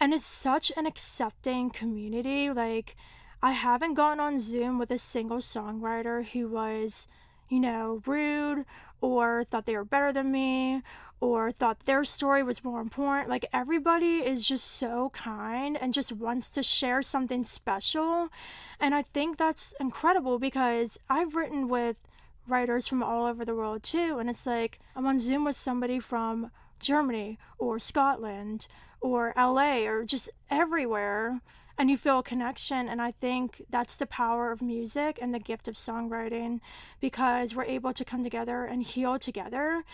And 0.00 0.14
it's 0.14 0.24
such 0.24 0.72
an 0.76 0.86
accepting 0.86 1.70
community. 1.70 2.50
Like, 2.50 2.96
I 3.42 3.52
haven't 3.52 3.94
gotten 3.94 4.20
on 4.20 4.38
Zoom 4.38 4.78
with 4.78 4.90
a 4.90 4.98
single 4.98 5.38
songwriter 5.38 6.24
who 6.24 6.48
was 6.48 7.08
you 7.52 7.60
know, 7.60 8.02
rude 8.06 8.64
or 9.02 9.44
thought 9.44 9.66
they 9.66 9.76
were 9.76 9.84
better 9.84 10.10
than 10.10 10.32
me 10.32 10.82
or 11.20 11.52
thought 11.52 11.80
their 11.80 12.02
story 12.02 12.42
was 12.42 12.64
more 12.64 12.80
important. 12.80 13.28
Like 13.28 13.44
everybody 13.52 14.20
is 14.20 14.48
just 14.48 14.66
so 14.66 15.10
kind 15.10 15.76
and 15.78 15.92
just 15.92 16.12
wants 16.12 16.48
to 16.52 16.62
share 16.62 17.02
something 17.02 17.44
special. 17.44 18.30
And 18.80 18.94
I 18.94 19.02
think 19.02 19.36
that's 19.36 19.74
incredible 19.78 20.38
because 20.38 20.98
I've 21.10 21.34
written 21.34 21.68
with 21.68 21.98
writers 22.48 22.86
from 22.86 23.02
all 23.02 23.26
over 23.26 23.44
the 23.44 23.54
world 23.54 23.82
too. 23.82 24.16
And 24.18 24.30
it's 24.30 24.46
like 24.46 24.80
I'm 24.96 25.06
on 25.06 25.18
Zoom 25.18 25.44
with 25.44 25.54
somebody 25.54 26.00
from 26.00 26.50
Germany 26.80 27.38
or 27.58 27.78
Scotland 27.78 28.66
or 28.98 29.34
LA 29.36 29.82
or 29.82 30.04
just 30.04 30.30
everywhere 30.50 31.42
and 31.78 31.90
you 31.90 31.96
feel 31.96 32.20
a 32.20 32.22
connection. 32.22 32.88
And 32.88 33.00
I 33.00 33.12
think 33.12 33.64
that's 33.70 33.96
the 33.96 34.06
power 34.06 34.52
of 34.52 34.62
music 34.62 35.18
and 35.20 35.34
the 35.34 35.38
gift 35.38 35.68
of 35.68 35.74
songwriting 35.74 36.60
because 37.00 37.54
we're 37.54 37.64
able 37.64 37.92
to 37.92 38.04
come 38.04 38.22
together 38.22 38.64
and 38.64 38.82
heal 38.82 39.18
together. 39.18 39.84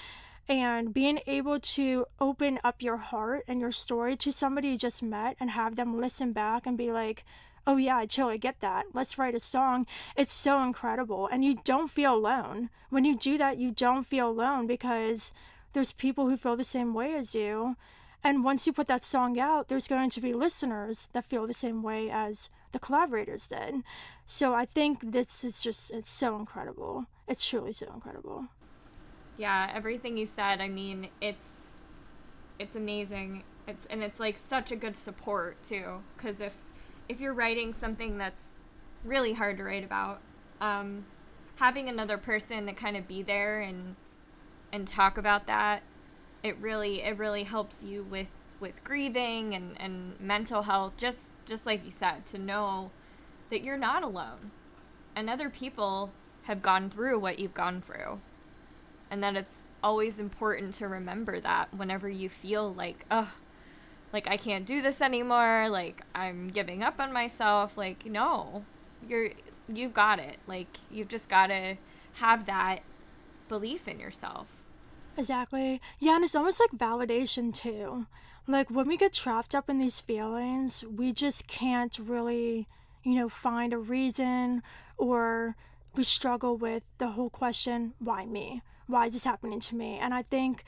And 0.48 0.94
being 0.94 1.20
able 1.26 1.60
to 1.60 2.06
open 2.20 2.58
up 2.64 2.80
your 2.80 2.96
heart 2.96 3.44
and 3.46 3.60
your 3.60 3.70
story 3.70 4.16
to 4.16 4.32
somebody 4.32 4.68
you 4.68 4.78
just 4.78 5.02
met 5.02 5.36
and 5.38 5.50
have 5.50 5.76
them 5.76 6.00
listen 6.00 6.32
back 6.32 6.66
and 6.66 6.78
be 6.78 6.90
like, 6.90 7.24
oh 7.66 7.76
yeah, 7.76 7.98
I 7.98 8.06
totally 8.06 8.38
get 8.38 8.60
that. 8.60 8.86
Let's 8.94 9.18
write 9.18 9.34
a 9.34 9.40
song. 9.40 9.86
It's 10.16 10.32
so 10.32 10.62
incredible. 10.62 11.28
And 11.30 11.44
you 11.44 11.58
don't 11.64 11.90
feel 11.90 12.14
alone. 12.14 12.70
When 12.88 13.04
you 13.04 13.14
do 13.14 13.36
that, 13.36 13.58
you 13.58 13.70
don't 13.70 14.06
feel 14.06 14.30
alone 14.30 14.66
because 14.66 15.34
there's 15.74 15.92
people 15.92 16.30
who 16.30 16.38
feel 16.38 16.56
the 16.56 16.64
same 16.64 16.94
way 16.94 17.14
as 17.14 17.34
you. 17.34 17.76
And 18.22 18.42
once 18.42 18.66
you 18.66 18.72
put 18.72 18.88
that 18.88 19.04
song 19.04 19.38
out, 19.38 19.68
there's 19.68 19.86
going 19.86 20.10
to 20.10 20.20
be 20.20 20.32
listeners 20.32 21.08
that 21.12 21.24
feel 21.24 21.46
the 21.46 21.54
same 21.54 21.82
way 21.82 22.10
as 22.10 22.50
the 22.72 22.78
collaborators 22.78 23.46
did. 23.46 23.82
So 24.26 24.54
I 24.54 24.64
think 24.64 25.12
this 25.12 25.44
is 25.44 25.62
just, 25.62 25.90
it's 25.90 26.10
so 26.10 26.36
incredible. 26.36 27.06
It's 27.28 27.46
truly 27.46 27.72
so 27.72 27.86
incredible. 27.92 28.46
Yeah, 29.36 29.70
everything 29.72 30.16
you 30.16 30.26
said, 30.26 30.60
I 30.60 30.68
mean, 30.68 31.08
it's, 31.20 31.84
it's 32.58 32.74
amazing. 32.74 33.44
It's, 33.68 33.86
and 33.86 34.02
it's 34.02 34.18
like 34.18 34.38
such 34.38 34.72
a 34.72 34.76
good 34.76 34.96
support 34.96 35.62
too. 35.64 36.02
Cause 36.16 36.40
if, 36.40 36.54
if 37.08 37.20
you're 37.20 37.32
writing 37.32 37.72
something 37.72 38.18
that's 38.18 38.42
really 39.04 39.32
hard 39.32 39.56
to 39.58 39.64
write 39.64 39.84
about, 39.84 40.20
um, 40.60 41.06
having 41.56 41.88
another 41.88 42.18
person 42.18 42.66
to 42.66 42.72
kind 42.72 42.96
of 42.96 43.06
be 43.06 43.22
there 43.22 43.60
and, 43.60 43.94
and 44.72 44.88
talk 44.88 45.16
about 45.16 45.46
that 45.46 45.82
it 46.42 46.56
really 46.60 47.02
it 47.02 47.18
really 47.18 47.44
helps 47.44 47.82
you 47.82 48.02
with 48.02 48.28
with 48.60 48.82
grieving 48.84 49.54
and 49.54 49.80
and 49.80 50.18
mental 50.20 50.62
health 50.62 50.92
just 50.96 51.20
just 51.46 51.66
like 51.66 51.84
you 51.84 51.90
said 51.90 52.26
to 52.26 52.38
know 52.38 52.90
that 53.50 53.64
you're 53.64 53.78
not 53.78 54.02
alone. 54.02 54.50
And 55.16 55.30
other 55.30 55.48
people 55.48 56.10
have 56.42 56.62
gone 56.62 56.90
through 56.90 57.18
what 57.18 57.38
you've 57.38 57.54
gone 57.54 57.80
through. 57.80 58.20
And 59.10 59.22
that 59.22 59.36
it's 59.36 59.68
always 59.82 60.20
important 60.20 60.74
to 60.74 60.86
remember 60.86 61.40
that 61.40 61.74
whenever 61.74 62.08
you 62.08 62.28
feel 62.28 62.72
like 62.72 63.06
oh 63.10 63.32
like 64.12 64.28
I 64.28 64.36
can't 64.36 64.66
do 64.66 64.82
this 64.82 65.00
anymore 65.00 65.68
like 65.70 66.02
I'm 66.14 66.48
giving 66.48 66.82
up 66.82 67.00
on 67.00 67.12
myself 67.12 67.76
like 67.76 68.04
no 68.06 68.64
you're 69.08 69.30
you've 69.72 69.94
got 69.94 70.18
it. 70.18 70.38
Like 70.46 70.78
you've 70.90 71.08
just 71.08 71.28
got 71.28 71.48
to 71.48 71.76
have 72.14 72.46
that 72.46 72.80
belief 73.48 73.88
in 73.88 73.98
yourself 73.98 74.57
Exactly. 75.18 75.80
Yeah, 75.98 76.14
and 76.14 76.24
it's 76.24 76.36
almost 76.36 76.60
like 76.60 76.78
validation 76.78 77.52
too. 77.52 78.06
Like 78.46 78.70
when 78.70 78.86
we 78.86 78.96
get 78.96 79.12
trapped 79.12 79.54
up 79.54 79.68
in 79.68 79.78
these 79.78 80.00
feelings, 80.00 80.84
we 80.84 81.12
just 81.12 81.48
can't 81.48 81.98
really, 81.98 82.68
you 83.02 83.16
know, 83.16 83.28
find 83.28 83.72
a 83.72 83.78
reason 83.78 84.62
or 84.96 85.56
we 85.96 86.04
struggle 86.04 86.56
with 86.56 86.84
the 86.98 87.08
whole 87.08 87.30
question, 87.30 87.94
why 87.98 88.26
me? 88.26 88.62
Why 88.86 89.06
is 89.06 89.14
this 89.14 89.24
happening 89.24 89.58
to 89.60 89.74
me? 89.74 89.98
And 89.98 90.14
I 90.14 90.22
think 90.22 90.64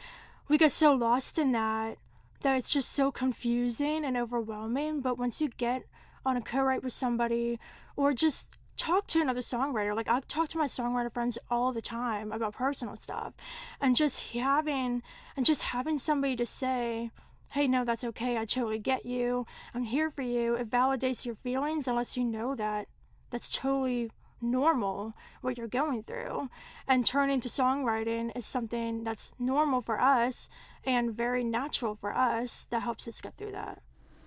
we 0.49 0.59
get 0.59 0.73
so 0.73 0.93
lost 0.93 1.39
in 1.39 1.53
that 1.53 1.99
that 2.43 2.57
it's 2.57 2.73
just 2.73 2.91
so 2.91 3.13
confusing 3.13 4.05
and 4.05 4.17
overwhelming. 4.17 5.01
But 5.01 5.17
once 5.19 5.41
you 5.41 5.49
get 5.49 5.85
on 6.27 6.37
a 6.37 6.41
co 6.43 6.61
write 6.63 6.83
with 6.83 6.93
somebody 6.93 7.61
or 7.97 8.13
just 8.13 8.51
talk 8.81 9.07
to 9.09 9.21
another 9.21 9.40
songwriter. 9.40 9.95
Like 9.95 10.09
I 10.09 10.21
talk 10.21 10.49
to 10.49 10.59
my 10.59 10.64
songwriter 10.64 11.12
friends 11.12 11.37
all 11.51 11.73
the 11.73 11.83
time 11.83 12.33
about 12.33 12.55
personal 12.55 12.97
stuff. 12.97 13.35
And 13.81 13.95
just 13.95 14.33
having 14.33 15.03
and 15.37 15.45
just 15.45 15.62
having 15.62 15.99
somebody 15.99 16.35
to 16.37 16.47
say, 16.47 17.11
Hey, 17.51 17.66
no, 17.66 17.85
that's 17.85 18.05
okay. 18.05 18.38
I 18.38 18.45
totally 18.45 18.79
get 18.79 19.05
you. 19.05 19.45
I'm 19.75 19.85
here 19.85 20.11
for 20.11 20.23
you. 20.23 20.55
It 20.55 20.71
validates 20.71 21.27
your 21.27 21.35
feelings 21.35 21.87
and 21.87 21.97
lets 21.97 22.16
you 22.16 22.25
know 22.25 22.55
that 22.55 22.87
that's 23.31 23.55
totally 23.55 24.11
normal 24.40 25.14
what 25.40 25.59
you're 25.59 25.66
going 25.66 26.05
through. 26.05 26.49
And 26.88 27.05
turning 27.05 27.40
to 27.40 27.49
songwriting 27.49 28.35
is 28.37 28.47
something 28.47 29.05
that's 29.05 29.33
normal 29.38 29.83
for 29.83 30.01
us 30.01 30.49
and 30.85 31.14
very 31.14 31.45
natural 31.45 31.99
for 32.01 32.16
us 32.16 32.66
that 32.71 32.83
helps 32.83 33.07
us 33.07 33.21
get 33.21 33.37
through 33.37 33.53
that. 33.53 33.83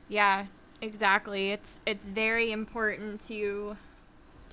Yeah, 0.10 0.46
exactly. 0.82 1.52
It's 1.52 1.80
it's 1.88 2.06
very 2.06 2.52
important 2.52 3.26
to 3.28 3.78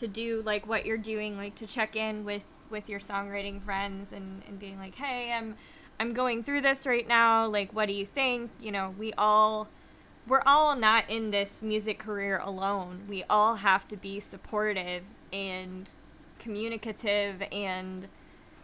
to 0.00 0.08
do 0.08 0.42
like 0.44 0.66
what 0.66 0.84
you're 0.84 0.98
doing, 0.98 1.36
like 1.36 1.54
to 1.56 1.66
check 1.66 1.94
in 1.94 2.24
with 2.24 2.42
with 2.70 2.88
your 2.88 3.00
songwriting 3.00 3.62
friends 3.62 4.12
and 4.12 4.42
and 4.48 4.58
being 4.58 4.78
like, 4.78 4.96
hey, 4.96 5.32
I'm 5.32 5.56
I'm 5.98 6.14
going 6.14 6.42
through 6.42 6.62
this 6.62 6.86
right 6.86 7.06
now. 7.06 7.46
Like, 7.46 7.72
what 7.72 7.86
do 7.86 7.94
you 7.94 8.06
think? 8.06 8.50
You 8.60 8.72
know, 8.72 8.94
we 8.98 9.12
all 9.14 9.68
we're 10.26 10.42
all 10.46 10.74
not 10.74 11.08
in 11.08 11.30
this 11.30 11.62
music 11.62 11.98
career 11.98 12.38
alone. 12.38 13.02
We 13.08 13.24
all 13.28 13.56
have 13.56 13.86
to 13.88 13.96
be 13.96 14.20
supportive 14.20 15.02
and 15.32 15.88
communicative 16.38 17.42
and 17.52 18.08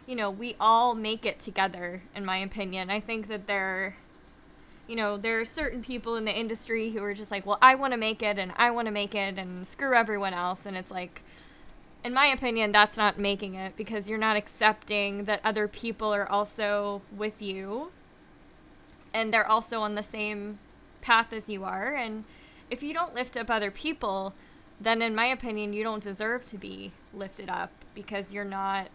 you 0.05 0.15
know, 0.15 0.31
we 0.31 0.55
all 0.59 0.95
make 0.95 1.25
it 1.25 1.39
together 1.39 2.01
in 2.15 2.25
my 2.25 2.37
opinion. 2.37 2.89
I 2.89 2.99
think 2.99 3.27
that 3.27 3.45
there 3.47 3.97
you 4.87 4.95
know, 4.95 5.17
there 5.17 5.39
are 5.39 5.45
certain 5.45 5.83
people 5.83 6.15
in 6.15 6.25
the 6.25 6.31
industry 6.31 6.91
who 6.91 7.03
are 7.03 7.13
just 7.13 7.29
like, 7.29 7.45
well, 7.45 7.57
I 7.61 7.75
want 7.75 7.91
to 7.91 7.97
make 7.97 8.23
it 8.23 8.39
and 8.39 8.53
I 8.55 8.71
want 8.71 8.85
to 8.85 8.91
make 8.91 9.13
it 9.13 9.37
and 9.37 9.67
screw 9.67 9.93
everyone 9.93 10.33
else. 10.33 10.65
And 10.65 10.77
it's 10.77 10.91
like, 10.91 11.21
in 12.07 12.13
my 12.13 12.27
opinion, 12.27 12.71
that's 12.71 12.95
not 12.95 13.19
making 13.19 13.55
it 13.55 13.75
because 13.75 14.07
you're 14.07 14.17
not 14.17 14.37
accepting 14.37 15.25
that 15.25 15.41
other 15.43 15.67
people 15.67 16.13
are 16.13 16.25
also 16.25 17.01
with 17.13 17.41
you 17.41 17.91
and 19.13 19.33
they're 19.33 19.45
also 19.45 19.81
on 19.81 19.95
the 19.95 20.01
same 20.01 20.57
path 21.01 21.33
as 21.33 21.49
you 21.49 21.65
are. 21.65 21.93
And 21.93 22.23
if 22.71 22.81
you 22.81 22.93
don't 22.93 23.13
lift 23.13 23.35
up 23.35 23.49
other 23.49 23.71
people, 23.71 24.33
then 24.79 25.01
in 25.01 25.15
my 25.15 25.25
opinion, 25.25 25.73
you 25.73 25.83
don't 25.83 26.01
deserve 26.01 26.45
to 26.45 26.57
be 26.57 26.93
lifted 27.13 27.49
up 27.49 27.71
because 27.93 28.31
you're 28.31 28.45
not 28.45 28.87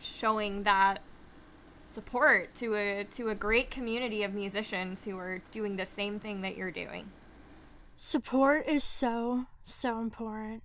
showing 0.00 0.62
that 0.62 1.00
support 1.90 2.54
to 2.54 2.76
a 2.76 3.02
to 3.10 3.30
a 3.30 3.34
great 3.34 3.68
community 3.68 4.22
of 4.22 4.32
musicians 4.32 5.06
who 5.06 5.18
are 5.18 5.42
doing 5.50 5.74
the 5.74 5.86
same 5.86 6.20
thing 6.20 6.42
that 6.42 6.56
you're 6.56 6.70
doing. 6.70 7.10
Support 7.96 8.68
is 8.68 8.84
so 8.84 9.46
so 9.64 9.98
important 9.98 10.62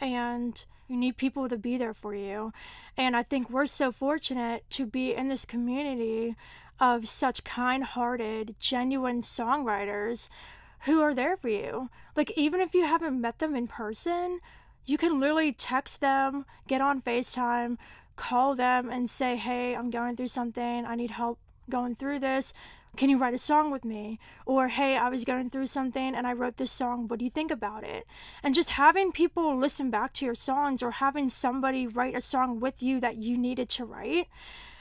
and 0.00 0.64
you 0.88 0.96
need 0.96 1.16
people 1.16 1.48
to 1.48 1.56
be 1.56 1.76
there 1.76 1.94
for 1.94 2.14
you. 2.14 2.52
And 2.96 3.16
I 3.16 3.22
think 3.22 3.50
we're 3.50 3.66
so 3.66 3.92
fortunate 3.92 4.64
to 4.70 4.86
be 4.86 5.14
in 5.14 5.28
this 5.28 5.44
community 5.44 6.36
of 6.78 7.08
such 7.08 7.44
kind-hearted, 7.44 8.56
genuine 8.58 9.22
songwriters 9.22 10.28
who 10.80 11.00
are 11.00 11.14
there 11.14 11.36
for 11.36 11.48
you. 11.48 11.90
Like 12.14 12.30
even 12.36 12.60
if 12.60 12.74
you 12.74 12.84
haven't 12.84 13.20
met 13.20 13.38
them 13.38 13.56
in 13.56 13.66
person, 13.66 14.40
you 14.84 14.98
can 14.98 15.18
literally 15.18 15.52
text 15.52 16.00
them, 16.00 16.46
get 16.68 16.80
on 16.80 17.02
FaceTime, 17.02 17.76
call 18.14 18.54
them, 18.54 18.88
and 18.88 19.10
say, 19.10 19.36
Hey, 19.36 19.74
I'm 19.74 19.90
going 19.90 20.16
through 20.16 20.28
something. 20.28 20.86
I 20.86 20.94
need 20.94 21.10
help 21.10 21.38
going 21.68 21.96
through 21.96 22.20
this. 22.20 22.54
Can 22.96 23.10
you 23.10 23.18
write 23.18 23.34
a 23.34 23.38
song 23.38 23.70
with 23.70 23.84
me? 23.84 24.18
Or, 24.44 24.68
Hey, 24.68 24.96
I 24.96 25.08
was 25.08 25.24
going 25.24 25.50
through 25.50 25.66
something 25.66 26.14
and 26.14 26.26
I 26.26 26.32
wrote 26.32 26.56
this 26.56 26.72
song. 26.72 27.08
What 27.08 27.18
do 27.18 27.24
you 27.24 27.30
think 27.30 27.50
about 27.50 27.84
it? 27.84 28.06
And 28.42 28.54
just 28.54 28.70
having 28.70 29.12
people 29.12 29.56
listen 29.56 29.90
back 29.90 30.12
to 30.14 30.24
your 30.24 30.34
songs 30.34 30.82
or 30.82 30.92
having 30.92 31.28
somebody 31.28 31.86
write 31.86 32.16
a 32.16 32.20
song 32.20 32.60
with 32.60 32.82
you 32.82 33.00
that 33.00 33.16
you 33.16 33.36
needed 33.36 33.68
to 33.70 33.84
write 33.84 34.28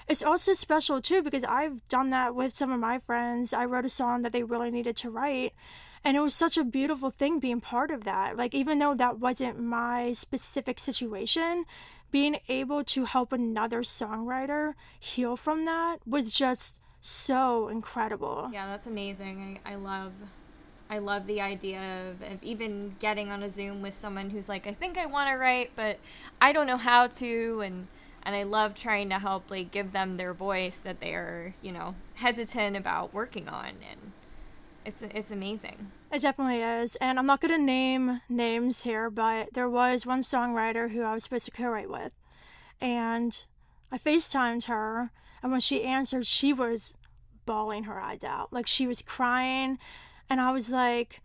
it's 0.08 0.24
also 0.24 0.54
special 0.54 1.02
too 1.02 1.22
because 1.24 1.44
I've 1.44 1.88
done 1.88 2.12
that 2.12 2.36
with 2.36 2.56
some 2.56 2.72
of 2.72 2.80
my 2.80 3.00
friends. 3.00 3.54
I 3.54 3.66
wrote 3.66 3.86
a 3.86 3.90
song 3.90 4.22
that 4.22 4.34
they 4.34 4.44
really 4.44 4.70
needed 4.70 4.96
to 4.98 5.10
write. 5.10 5.54
And 6.04 6.16
it 6.16 6.20
was 6.20 6.36
such 6.36 6.58
a 6.58 6.64
beautiful 6.64 7.10
thing 7.10 7.40
being 7.40 7.60
part 7.60 7.90
of 7.90 8.04
that. 8.04 8.38
Like, 8.38 8.54
even 8.54 8.78
though 8.78 8.94
that 8.94 9.18
wasn't 9.18 9.60
my 9.60 10.14
specific 10.14 10.80
situation, 10.80 11.66
being 12.12 12.38
able 12.48 12.84
to 12.84 13.06
help 13.06 13.34
another 13.34 13.82
songwriter 13.82 14.74
heal 15.00 15.36
from 15.36 15.66
that 15.66 15.98
was 16.06 16.30
just 16.30 16.80
so 17.06 17.68
incredible. 17.68 18.50
Yeah, 18.52 18.68
that's 18.68 18.88
amazing. 18.88 19.60
I, 19.64 19.74
I 19.74 19.76
love 19.76 20.14
I 20.90 21.00
love 21.00 21.28
the 21.28 21.42
idea 21.42 22.10
of, 22.10 22.22
of 22.22 22.44
even 22.44 22.96
getting 23.00 23.32
on 23.32 23.42
a 23.44 23.50
Zoom 23.50 23.82
with 23.82 24.00
someone 24.00 24.30
who's 24.30 24.48
like, 24.48 24.68
I 24.68 24.74
think 24.74 24.98
I 24.98 25.08
want 25.08 25.30
to 25.30 25.36
write, 25.36 25.72
but 25.76 26.00
I 26.40 26.52
don't 26.52 26.68
know 26.68 26.78
how 26.78 27.08
to 27.08 27.62
and 27.62 27.88
and 28.24 28.36
I 28.36 28.42
love 28.42 28.74
trying 28.74 29.10
to 29.10 29.20
help 29.20 29.52
like 29.52 29.70
give 29.70 29.92
them 29.92 30.18
their 30.18 30.34
voice 30.34 30.80
that 30.80 31.00
they 31.00 31.14
are, 31.14 31.54
you 31.62 31.72
know, 31.72 31.94
hesitant 32.16 32.76
about 32.76 33.14
working 33.14 33.48
on 33.48 33.68
and 33.68 34.12
it's 34.84 35.04
it's 35.04 35.32
amazing. 35.32 35.92
It 36.12 36.24
definitely 36.24 36.62
is. 36.62 36.96
And 36.98 37.20
I'm 37.20 37.28
not 37.28 37.42
going 37.42 37.54
to 37.54 37.62
name 37.62 38.22
names 38.30 38.82
here, 38.82 39.12
but 39.12 39.50
there 39.54 39.70
was 39.70 40.08
one 40.08 40.22
songwriter 40.22 40.92
who 40.92 41.04
I 41.04 41.14
was 41.14 41.24
supposed 41.24 41.46
to 41.46 41.52
co-write 41.52 41.90
with. 41.90 42.14
And 42.82 43.46
I 43.92 43.98
FaceTimed 43.98 44.66
her, 44.66 45.12
and 45.42 45.52
when 45.52 45.62
she 45.62 45.84
answered, 45.84 46.26
she 46.26 46.54
was 46.54 46.96
bawling 47.46 47.84
her 47.84 48.00
eyes 48.00 48.24
out. 48.24 48.52
Like 48.52 48.68
she 48.68 48.88
was 48.88 49.02
crying, 49.02 49.78
and 50.30 50.42
I 50.42 50.52
was 50.52 50.72
like, 50.72 51.22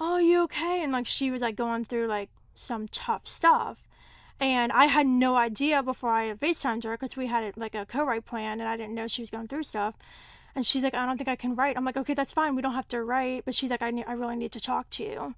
"Oh, 0.00 0.18
you 0.18 0.42
okay?" 0.44 0.82
And 0.82 0.92
like 0.92 1.06
she 1.06 1.30
was 1.30 1.42
like 1.42 1.56
going 1.56 1.84
through 1.84 2.06
like 2.06 2.30
some 2.54 2.88
tough 2.88 3.26
stuff. 3.26 3.84
And 4.40 4.72
I 4.72 4.86
had 4.86 5.06
no 5.06 5.36
idea 5.36 5.82
before 5.82 6.10
I 6.10 6.34
FaceTimed 6.34 6.84
her 6.84 6.92
because 6.92 7.16
we 7.16 7.28
had 7.28 7.56
like 7.56 7.74
a 7.74 7.86
co 7.86 8.04
write 8.04 8.24
plan 8.24 8.60
and 8.60 8.68
I 8.68 8.76
didn't 8.76 8.94
know 8.94 9.06
she 9.06 9.22
was 9.22 9.30
going 9.30 9.48
through 9.48 9.62
stuff. 9.62 9.94
And 10.54 10.64
she's 10.64 10.82
like, 10.82 10.94
I 10.94 11.04
don't 11.06 11.18
think 11.18 11.28
I 11.28 11.36
can 11.36 11.54
write. 11.54 11.76
I'm 11.76 11.84
like, 11.84 11.96
okay, 11.96 12.14
that's 12.14 12.32
fine. 12.32 12.54
We 12.54 12.62
don't 12.62 12.74
have 12.74 12.88
to 12.88 13.02
write. 13.02 13.44
But 13.44 13.54
she's 13.54 13.70
like, 13.70 13.82
I, 13.82 13.90
need, 13.90 14.04
I 14.06 14.12
really 14.12 14.36
need 14.36 14.52
to 14.52 14.60
talk 14.60 14.88
to 14.90 15.02
you. 15.02 15.34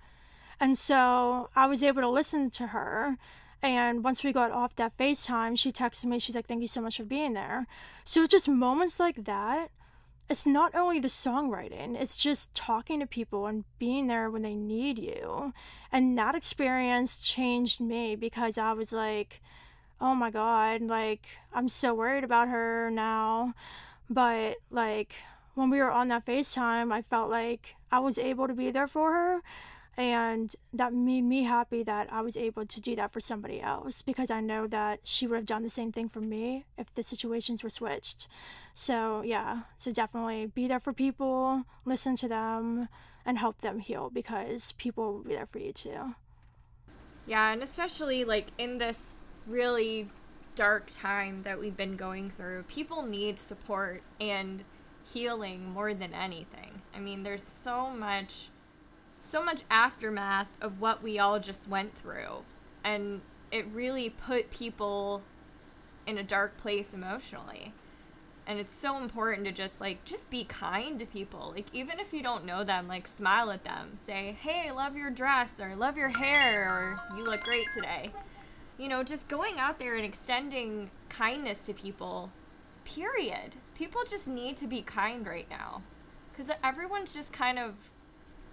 And 0.61 0.77
so 0.77 1.49
I 1.57 1.67
was 1.67 1.83
able 1.83 2.03
to 2.03 2.09
listen 2.09 2.51
to 2.51 2.69
her. 2.69 3.17
And 3.63 4.05
once 4.05 4.23
we 4.23 4.33
got 4.33 4.53
off 4.53 4.77
that 4.77 4.97
FaceTime, 4.99 5.59
she 5.59 5.73
texted 5.73 6.05
me. 6.05 6.19
She's 6.19 6.35
like, 6.35 6.47
thank 6.47 6.63
you 6.63 6.69
so 6.69 6.81
much 6.81 6.99
for 6.99 7.05
being 7.05 7.33
there. 7.33 7.67
So 8.05 8.23
it's 8.23 8.31
just 8.31 8.49
moments 8.49 9.01
like 9.01 9.25
that 9.25 9.71
it's 10.29 10.47
not 10.47 10.75
only 10.75 10.99
the 10.99 11.09
songwriting, 11.09 12.01
it's 12.01 12.17
just 12.17 12.55
talking 12.55 12.99
to 13.01 13.07
people 13.07 13.47
and 13.47 13.65
being 13.79 14.09
there 14.09 14.29
when 14.29 14.43
they 14.43 14.55
need 14.55 14.99
you. 14.99 15.53
And 15.93 16.19
that 16.19 16.35
experience 16.35 17.17
changed 17.17 17.81
me 17.81 18.17
because 18.17 18.59
I 18.59 18.73
was 18.73 18.93
like, 18.93 19.41
oh 20.01 20.15
my 20.15 20.31
God, 20.31 20.83
like, 20.83 21.27
I'm 21.53 21.69
so 21.69 21.95
worried 21.95 22.25
about 22.25 22.49
her 22.49 22.91
now. 22.91 23.55
But, 24.11 24.57
like, 24.71 25.15
when 25.55 25.71
we 25.71 25.79
were 25.79 25.93
on 25.93 26.09
that 26.09 26.27
FaceTime, 26.27 26.93
I 26.93 27.03
felt 27.03 27.31
like 27.31 27.77
I 27.93 28.01
was 28.01 28.19
able 28.19 28.49
to 28.49 28.55
be 28.55 28.71
there 28.71 28.89
for 28.89 29.13
her 29.13 29.43
and 29.97 30.55
that 30.73 30.93
made 30.93 31.23
me 31.23 31.45
happy 31.45 31.83
that 31.83 32.13
I 32.13 32.21
was 32.21 32.37
able 32.37 32.67
to 32.67 32.81
do 32.81 32.95
that 32.97 33.13
for 33.13 33.21
somebody 33.21 33.61
else 33.61 34.03
because 34.03 34.31
I 34.31 34.41
know 34.41 34.67
that 34.67 35.01
she 35.05 35.27
would 35.27 35.37
have 35.37 35.47
done 35.47 35.63
the 35.63 35.71
same 35.71 35.91
thing 35.91 36.09
for 36.09 36.21
me 36.21 36.67
if 36.77 36.93
the 36.95 37.03
situations 37.03 37.63
were 37.63 37.71
switched. 37.71 38.29
So, 38.75 39.23
yeah, 39.23 39.61
so 39.79 39.91
definitely 39.91 40.47
be 40.47 40.69
there 40.69 40.81
for 40.81 40.93
people, 40.93 41.65
listen 41.87 42.15
to 42.17 42.29
them, 42.29 42.89
and 43.25 43.39
help 43.39 43.63
them 43.63 43.79
heal 43.79 44.11
because 44.11 44.73
people 44.73 45.15
will 45.15 45.25
be 45.25 45.35
there 45.35 45.47
for 45.47 45.59
you 45.59 45.73
too. 45.73 46.15
Yeah, 47.27 47.53
and 47.53 47.63
especially 47.63 48.25
like 48.25 48.49
in 48.59 48.79
this 48.79 49.03
really 49.47 50.09
dark 50.55 50.91
time 50.93 51.43
that 51.45 51.59
we've 51.59 51.77
been 51.77 51.97
going 51.97 52.31
through, 52.31 52.65
people 52.65 53.03
need 53.03 53.39
support 53.39 54.03
and 54.21 54.63
healing 55.05 55.71
more 55.71 55.95
than 55.95 56.13
anything. 56.13 56.83
I 56.95 57.01
mean, 57.01 57.23
there's 57.23 57.43
so 57.43 57.91
much 57.91 58.51
so 59.27 59.43
much 59.43 59.63
aftermath 59.71 60.49
of 60.61 60.81
what 60.81 61.03
we 61.03 61.19
all 61.19 61.39
just 61.39 61.69
went 61.69 61.95
through. 61.95 62.45
And 62.85 63.21
it 63.51 63.67
really 63.73 64.11
put 64.11 64.51
people 64.51 65.23
in 66.07 66.19
a 66.19 66.23
dark 66.23 66.57
place 66.57 66.95
emotionally. 66.95 67.73
And 68.47 68.61
it's 68.61 68.75
so 68.75 68.97
important 68.97 69.45
to 69.47 69.53
just 69.53 69.81
like 69.81 70.05
just 70.05 70.31
be 70.31 70.45
kind 70.45 71.01
to 71.01 71.07
people. 71.07 71.53
Like 71.55 71.67
even 71.73 71.99
if 71.99 72.13
you 72.13 72.23
don't 72.23 72.45
know 72.45 72.63
them, 72.63 72.87
like 72.87 73.09
smile 73.09 73.51
at 73.51 73.65
them. 73.65 73.99
Say, 74.07 74.37
"Hey, 74.41 74.69
I 74.69 74.71
love 74.71 74.97
your 74.97 75.11
dress," 75.11 75.59
or 75.59 75.75
"Love 75.75 75.97
your 75.97 76.11
hair," 76.11 76.69
or 76.69 77.17
"You 77.17 77.25
look 77.25 77.41
great 77.41 77.67
today." 77.75 78.13
You 78.79 78.89
know, 78.89 79.03
just 79.03 79.27
going 79.27 79.59
out 79.59 79.81
there 79.81 79.97
and 79.97 80.05
extending 80.05 80.91
kindness 81.09 81.59
to 81.67 81.75
people. 81.75 82.31
Period. 82.85 83.57
People 83.75 84.03
just 84.09 84.29
need 84.29 84.57
to 84.59 84.69
be 84.69 84.81
kind 84.81 85.27
right 85.27 85.51
now. 85.51 85.83
Cuz 86.37 86.49
everyone's 86.63 87.13
just 87.13 87.33
kind 87.33 87.59
of 87.59 87.91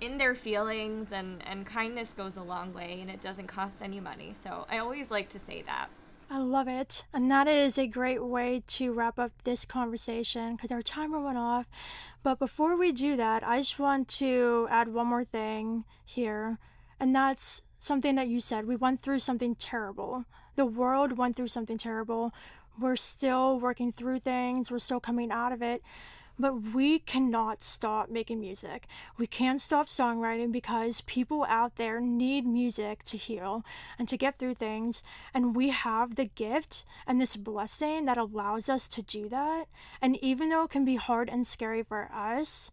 in 0.04 0.18
their 0.18 0.36
feelings 0.36 1.12
and 1.12 1.46
and 1.48 1.66
kindness 1.66 2.14
goes 2.16 2.38
a 2.38 2.44
long 2.44 2.74
way 2.74 3.00
and 3.02 3.10
it 3.10 3.22
doesn't 3.22 3.48
cost 3.48 3.82
any 3.82 4.00
money 4.00 4.34
so 4.44 4.66
i 4.70 4.78
always 4.78 5.10
like 5.10 5.30
to 5.30 5.40
say 5.40 5.62
that 5.62 5.88
I 6.30 6.40
love 6.40 6.68
it. 6.68 7.06
And 7.14 7.30
that 7.30 7.48
is 7.48 7.78
a 7.78 7.86
great 7.86 8.24
way 8.24 8.64
to 8.66 8.92
wrap 8.92 9.20
up 9.20 9.32
this 9.44 9.66
conversation 9.66 10.56
because 10.56 10.72
our 10.72 10.82
timer 10.82 11.20
went 11.20 11.38
off. 11.38 11.68
But 12.24 12.40
before 12.40 12.76
we 12.76 12.92
do 12.92 13.16
that, 13.18 13.48
I 13.48 13.60
just 13.60 13.78
want 13.78 14.08
to 14.20 14.68
add 14.72 14.88
one 14.88 15.08
more 15.08 15.26
thing 15.26 15.84
here. 16.04 16.58
And 17.00 17.16
that's 17.16 17.62
something 17.78 18.16
that 18.16 18.30
you 18.30 18.40
said. 18.40 18.66
We 18.66 18.76
went 18.76 19.02
through 19.02 19.20
something 19.20 19.54
terrible. 19.54 20.26
The 20.56 20.66
world 20.66 21.18
went 21.20 21.36
through 21.36 21.50
something 21.50 21.78
terrible. 21.78 22.34
We're 22.80 22.96
still 22.96 23.60
working 23.60 23.92
through 23.92 24.22
things, 24.22 24.72
we're 24.72 24.80
still 24.80 25.00
coming 25.00 25.32
out 25.32 25.52
of 25.52 25.62
it. 25.62 25.84
But 26.40 26.74
we 26.74 27.00
cannot 27.00 27.62
stop 27.62 28.10
making 28.10 28.40
music. 28.40 28.88
We 29.18 29.28
can't 29.28 29.62
stop 29.62 29.88
songwriting 29.88 30.52
because 30.52 31.02
people 31.02 31.46
out 31.48 31.76
there 31.76 32.02
need 32.02 32.46
music 32.46 33.04
to 33.06 33.18
heal 33.18 33.64
and 34.00 34.08
to 34.10 34.18
get 34.18 34.40
through 34.40 34.56
things. 34.56 35.04
And 35.34 35.56
we 35.56 35.70
have 35.70 36.16
the 36.16 36.26
gift 36.26 36.86
and 37.06 37.22
this 37.22 37.36
blessing 37.36 38.06
that 38.06 38.18
allows 38.18 38.68
us 38.68 38.88
to 38.90 39.04
do 39.04 39.30
that. 39.30 39.66
And 40.02 40.18
even 40.24 40.50
though 40.50 40.64
it 40.64 40.72
can 40.72 40.86
be 40.86 40.96
hard 40.96 41.30
and 41.30 41.46
scary 41.46 41.84
for 41.84 42.10
us, 42.12 42.72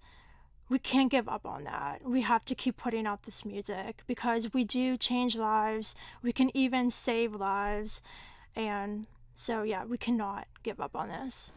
we 0.70 0.78
can't 0.78 1.10
give 1.10 1.28
up 1.28 1.44
on 1.44 1.64
that. 1.64 2.02
We 2.04 2.22
have 2.22 2.44
to 2.46 2.54
keep 2.54 2.76
putting 2.76 3.04
out 3.04 3.24
this 3.24 3.44
music 3.44 4.04
because 4.06 4.54
we 4.54 4.64
do 4.64 4.96
change 4.96 5.36
lives. 5.36 5.96
We 6.22 6.32
can 6.32 6.56
even 6.56 6.90
save 6.90 7.34
lives. 7.34 8.00
And 8.54 9.06
so, 9.34 9.64
yeah, 9.64 9.84
we 9.84 9.98
cannot 9.98 10.46
give 10.62 10.80
up 10.80 10.94
on 10.94 11.08
this. 11.08 11.52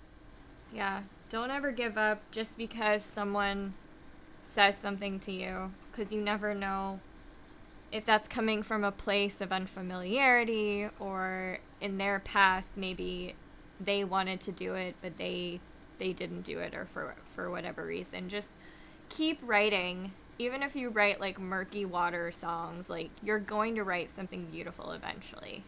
Yeah, 0.74 1.04
don't 1.34 1.50
ever 1.50 1.72
give 1.72 1.98
up 1.98 2.22
just 2.30 2.56
because 2.60 3.04
someone 3.04 3.74
says 4.44 4.78
something 4.78 5.20
to 5.20 5.32
you, 5.32 5.72
because 5.92 6.12
you 6.12 6.22
never 6.22 6.54
know 6.54 7.00
if 7.92 8.06
that's 8.06 8.28
coming 8.28 8.62
from 8.62 8.84
a 8.84 8.92
place 8.92 9.42
of 9.42 9.52
unfamiliarity 9.52 10.88
or 11.00 11.58
in 11.82 11.98
their 11.98 12.20
past 12.20 12.78
maybe 12.78 13.34
they 13.80 14.04
wanted 14.04 14.40
to 14.40 14.52
do 14.52 14.76
it 14.76 14.96
but 15.02 15.18
they 15.18 15.60
they 16.00 16.14
didn't 16.14 16.42
do 16.42 16.60
it 16.60 16.74
or 16.76 16.86
for 16.94 17.16
for 17.36 17.50
whatever 17.50 17.84
reason. 17.84 18.30
Just 18.30 18.50
keep 19.10 19.40
writing. 19.44 20.12
Even 20.38 20.62
if 20.62 20.76
you 20.76 20.90
write 20.90 21.20
like 21.20 21.40
murky 21.40 21.84
water 21.84 22.32
songs 22.32 22.92
like 22.92 23.10
you're 23.24 23.40
going 23.40 23.74
to 23.74 23.84
write 23.84 24.12
something 24.12 24.46
beautiful 24.52 24.92
eventually. 24.92 25.64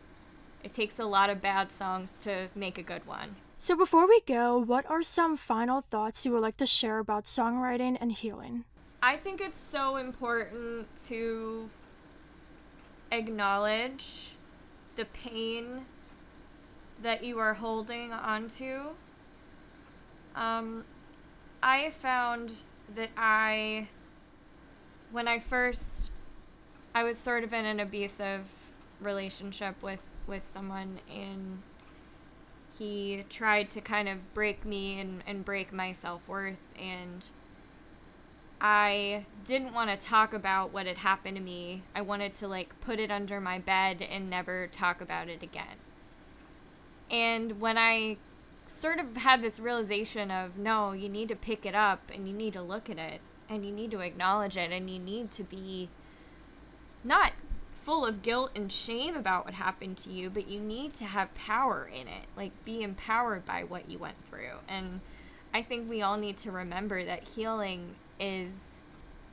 It 0.64 0.74
takes 0.74 1.00
a 1.00 1.06
lot 1.06 1.32
of 1.32 1.42
bad 1.42 1.72
songs 1.72 2.12
to 2.24 2.50
make 2.56 2.78
a 2.78 2.84
good 2.84 3.08
one 3.08 3.36
so, 3.58 3.76
before 3.76 4.08
we 4.08 4.22
go, 4.22 4.58
what 4.58 4.90
are 4.90 5.02
some 5.02 5.38
final 5.38 5.82
thoughts 5.82 6.26
you 6.26 6.32
would 6.32 6.42
like 6.42 6.58
to 6.58 6.66
share 6.66 7.00
about 7.00 7.26
songwriting 7.26 7.98
and 8.00 8.12
healing? 8.12 8.66
I 9.02 9.18
think 9.18 9.40
it's 9.40 9.62
so 9.62 9.98
important 9.98 10.88
to 11.08 11.70
acknowledge 13.12 14.32
the 14.96 15.06
pain 15.06 15.86
that 17.02 17.24
you 17.24 17.40
are 17.40 17.54
holding 17.54 18.12
onto. 18.12 18.82
Um, 20.36 20.84
I 21.62 21.92
found 21.92 22.52
that 22.96 23.10
I, 23.16 23.88
when 25.12 25.28
I 25.28 25.40
first, 25.40 26.12
I 26.94 27.04
was 27.04 27.18
sort 27.18 27.44
of 27.44 27.54
in 27.54 27.66
an 27.66 27.80
abusive 27.80 28.44
relationship 29.02 29.82
with 29.82 30.00
with 30.28 30.44
someone, 30.44 31.00
and 31.14 31.62
he 32.78 33.24
tried 33.30 33.70
to 33.72 33.82
kind 33.82 34.10
of 34.10 34.34
break 34.34 34.66
me 34.66 35.00
and, 35.00 35.24
and 35.26 35.46
break 35.46 35.72
my 35.72 35.94
self 35.94 36.28
worth. 36.28 36.58
And 36.80 37.26
I 38.60 39.26
didn't 39.46 39.74
want 39.74 39.98
to 39.98 40.06
talk 40.06 40.34
about 40.34 40.74
what 40.74 40.86
had 40.86 40.98
happened 40.98 41.38
to 41.38 41.44
me. 41.44 41.84
I 41.96 42.02
wanted 42.02 42.34
to 42.36 42.48
like 42.48 42.80
put 42.82 43.00
it 43.00 43.12
under 43.12 43.40
my 43.40 43.60
bed 43.60 44.02
and 44.02 44.30
never 44.30 44.68
talk 44.68 45.02
about 45.02 45.30
it 45.30 45.44
again. 45.44 45.78
And 47.10 47.60
when 47.60 47.78
I 47.78 48.18
sort 48.68 49.00
of 49.00 49.18
had 49.18 49.42
this 49.42 49.60
realization 49.60 50.32
of 50.32 50.58
no, 50.58 50.92
you 50.92 51.08
need 51.08 51.30
to 51.30 51.36
pick 51.36 51.66
it 51.66 51.76
up 51.76 52.10
and 52.14 52.28
you 52.28 52.34
need 52.34 52.54
to 52.54 52.62
look 52.62 52.90
at 52.90 52.98
it 52.98 53.22
and 53.50 53.66
you 53.66 53.72
need 53.72 53.92
to 53.92 54.00
acknowledge 54.00 54.58
it 54.58 54.72
and 54.72 54.90
you 54.90 55.00
need 55.00 55.32
to 55.32 55.44
be 55.44 55.90
not 57.04 57.34
full 57.86 58.04
of 58.04 58.24
guilt 58.24 58.50
and 58.56 58.72
shame 58.72 59.16
about 59.16 59.46
what 59.46 59.54
happened 59.54 59.96
to 59.96 60.10
you, 60.10 60.28
but 60.28 60.48
you 60.48 60.60
need 60.60 60.96
to 60.96 61.06
have 61.06 61.34
power 61.36 61.88
in 61.88 62.08
it. 62.08 62.26
Like 62.36 62.52
be 62.66 62.82
empowered 62.82 63.46
by 63.46 63.64
what 63.64 63.88
you 63.88 64.00
went 64.00 64.26
through. 64.28 64.58
And 64.68 65.02
I 65.54 65.62
think 65.62 65.88
we 65.88 66.02
all 66.02 66.18
need 66.18 66.38
to 66.38 66.52
remember 66.52 67.06
that 67.06 67.28
healing 67.30 67.94
is 68.20 68.80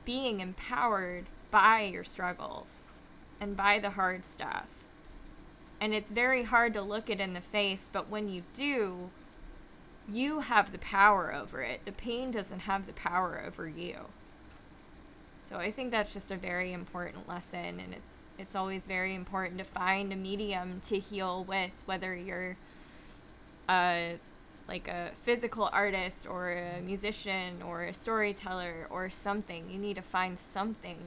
being 0.05 0.39
empowered 0.39 1.25
by 1.49 1.81
your 1.81 2.03
struggles 2.03 2.97
and 3.41 3.57
by 3.57 3.79
the 3.79 3.89
hard 3.89 4.23
stuff. 4.23 4.67
And 5.81 5.93
it's 5.93 6.11
very 6.11 6.43
hard 6.43 6.75
to 6.75 6.81
look 6.81 7.09
it 7.09 7.19
in 7.19 7.33
the 7.33 7.41
face, 7.41 7.89
but 7.91 8.07
when 8.07 8.29
you 8.29 8.43
do, 8.53 9.09
you 10.07 10.41
have 10.41 10.71
the 10.71 10.77
power 10.77 11.33
over 11.33 11.61
it. 11.61 11.81
The 11.85 11.91
pain 11.91 12.29
doesn't 12.29 12.61
have 12.61 12.85
the 12.85 12.93
power 12.93 13.43
over 13.45 13.67
you. 13.67 13.95
So 15.53 15.59
I 15.59 15.71
think 15.71 15.91
that's 15.91 16.11
just 16.11 16.31
a 16.31 16.35
very 16.35 16.73
important 16.73 17.29
lesson 17.29 17.79
and 17.79 17.93
it's 17.93 18.25
it's 18.39 18.55
always 18.55 18.81
very 18.87 19.13
important 19.13 19.59
to 19.59 19.63
find 19.63 20.11
a 20.11 20.15
medium 20.15 20.81
to 20.87 20.97
heal 20.97 21.43
with 21.43 21.69
whether 21.85 22.15
you're 22.15 22.57
a 23.69 24.17
like 24.67 24.87
a 24.87 25.11
physical 25.23 25.69
artist 25.71 26.25
or 26.25 26.53
a 26.53 26.81
musician 26.81 27.61
or 27.61 27.83
a 27.83 27.93
storyteller 27.93 28.87
or 28.89 29.11
something. 29.11 29.69
You 29.69 29.77
need 29.77 29.97
to 29.97 30.01
find 30.01 30.39
something 30.39 30.97